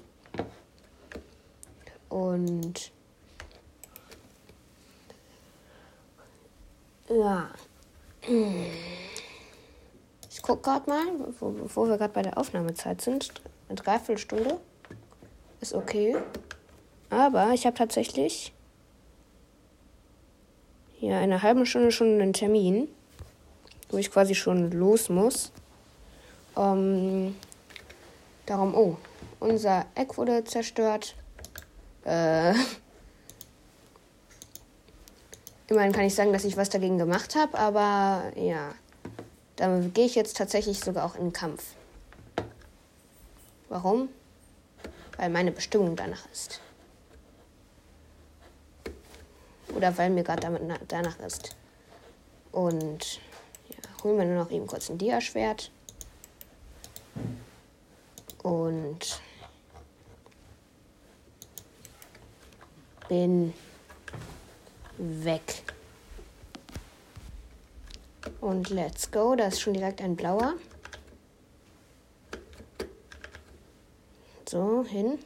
Und 2.09 2.91
ja. 7.11 7.51
Ich 10.31 10.41
gucke 10.41 10.63
gerade 10.63 10.89
mal, 10.89 11.07
wo, 11.39 11.55
wo 11.75 11.87
wir 11.87 11.99
gerade 11.99 12.15
bei 12.15 12.23
der 12.23 12.39
Aufnahmezeit 12.39 13.03
sind. 13.03 13.31
Eine 13.69 13.77
Dreiviertelstunde. 13.77 14.59
Ist 15.63 15.75
okay. 15.75 16.17
Aber 17.09 17.53
ich 17.53 17.67
habe 17.67 17.77
tatsächlich 17.77 18.53
hier 20.99 21.19
eine 21.19 21.43
halbe 21.43 21.65
Stunde 21.67 21.93
schon 21.93 22.21
einen 22.21 22.33
Termin, 22.33 22.89
wo 23.89 23.97
ich 23.97 24.11
quasi 24.11 24.35
schon 24.35 24.73
los 24.73 25.09
muss. 25.09 25.53
Ähm, 26.57 27.37
darum, 28.45 28.75
oh, 28.75 28.97
unser 29.39 29.87
Eck 29.95 30.19
wurde 30.19 30.43
zerstört. 30.43 31.15
Äh, 32.05 32.55
immerhin 35.69 35.93
kann 35.93 36.07
ich 36.07 36.15
sagen, 36.17 36.33
dass 36.33 36.45
ich 36.45 36.57
was 36.57 36.71
dagegen 36.71 36.99
gemacht 36.99 37.37
habe, 37.37 37.57
aber 37.57 38.33
ja, 38.35 38.75
damit 39.55 39.95
gehe 39.95 40.07
ich 40.07 40.17
jetzt 40.17 40.37
tatsächlich 40.37 40.81
sogar 40.81 41.07
auch 41.07 41.15
in 41.15 41.27
den 41.27 41.33
Kampf. 41.33 41.77
Warum? 43.69 44.09
Weil 45.23 45.31
meine 45.31 45.53
Bestimmung 45.53 45.95
danach 45.95 46.29
ist. 46.33 46.61
Oder 49.73 49.97
weil 49.97 50.11
mir 50.11 50.25
gerade 50.25 50.81
danach 50.89 51.19
ist. 51.21 51.55
Und 52.51 53.21
ja, 53.69 54.03
holen 54.03 54.19
wir 54.19 54.25
nur 54.25 54.43
noch 54.43 54.51
eben 54.51 54.67
kurz 54.67 54.91
ein 54.91 54.99
Dia-Schwert. 54.99 55.71
Und 58.43 59.21
bin 63.09 63.55
weg. 64.99 65.63
Und 68.41 68.71
let's 68.71 69.09
go. 69.09 69.37
Da 69.37 69.47
ist 69.47 69.61
schon 69.61 69.75
direkt 69.75 70.03
ein 70.03 70.17
blauer. 70.17 70.55
So, 74.53 74.85
hin. 74.85 75.19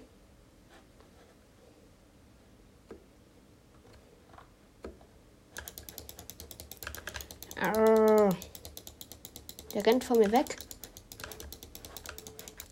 Der 9.74 9.85
rennt 9.85 10.05
von 10.05 10.20
mir 10.20 10.31
weg. 10.31 10.57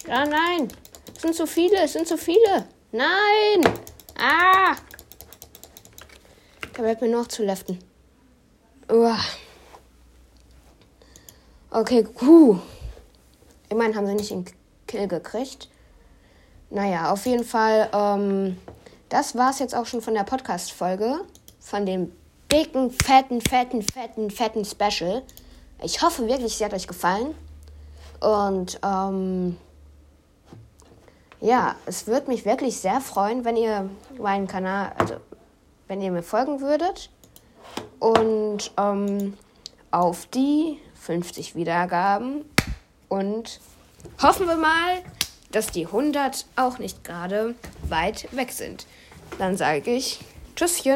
Ja, 0.06 0.24
nein. 0.26 0.68
Es 1.12 1.22
sind 1.22 1.34
zu 1.34 1.48
viele, 1.48 1.82
es 1.82 1.94
sind 1.94 2.06
zu 2.06 2.16
viele. 2.16 2.68
Nein. 2.92 3.64
Ah. 4.16 4.76
Da 6.72 6.82
bleibt 6.82 7.02
mir 7.02 7.08
noch 7.08 7.26
zu 7.26 7.42
leften. 7.42 7.80
Uah. 8.88 9.18
Okay, 11.70 12.04
puh. 12.04 12.60
Immerhin 13.70 13.96
haben 13.96 14.06
sie 14.06 14.14
nicht 14.14 14.30
den 14.30 14.44
Kill 14.86 15.08
gekriegt. 15.08 15.68
Naja, 16.70 17.12
auf 17.12 17.26
jeden 17.26 17.44
Fall, 17.44 17.88
ähm, 17.92 18.58
das 19.08 19.36
war's 19.36 19.58
jetzt 19.58 19.74
auch 19.74 19.86
schon 19.86 20.00
von 20.00 20.14
der 20.14 20.24
Podcast-Folge. 20.24 21.20
Von 21.60 21.86
dem 21.86 22.12
dicken, 22.50 22.90
fetten, 22.90 23.40
fetten, 23.40 23.82
fetten, 23.82 24.30
fetten 24.30 24.64
Special. 24.64 25.22
Ich 25.82 26.02
hoffe 26.02 26.26
wirklich, 26.28 26.56
sie 26.56 26.64
hat 26.64 26.74
euch 26.74 26.86
gefallen. 26.86 27.34
Und, 28.20 28.80
ähm, 28.84 29.56
ja, 31.40 31.74
es 31.84 32.06
würde 32.06 32.30
mich 32.30 32.44
wirklich 32.44 32.78
sehr 32.78 33.00
freuen, 33.00 33.44
wenn 33.44 33.56
ihr 33.56 33.90
meinen 34.18 34.46
Kanal, 34.46 34.92
also 34.98 35.16
wenn 35.88 36.00
ihr 36.00 36.10
mir 36.10 36.22
folgen 36.22 36.60
würdet. 36.60 37.10
Und 37.98 38.72
ähm, 38.78 39.36
auf 39.90 40.26
die 40.26 40.80
50 41.00 41.54
Wiedergaben. 41.54 42.44
Und 43.08 43.60
hoffen 44.22 44.48
wir 44.48 44.56
mal, 44.56 45.02
dass 45.54 45.68
die 45.68 45.86
100 45.86 46.46
auch 46.56 46.78
nicht 46.78 47.04
gerade 47.04 47.54
weit 47.88 48.28
weg 48.32 48.50
sind. 48.52 48.86
Dann 49.38 49.56
sage 49.56 49.90
ich 49.90 50.20
Tschüsschen. 50.56 50.92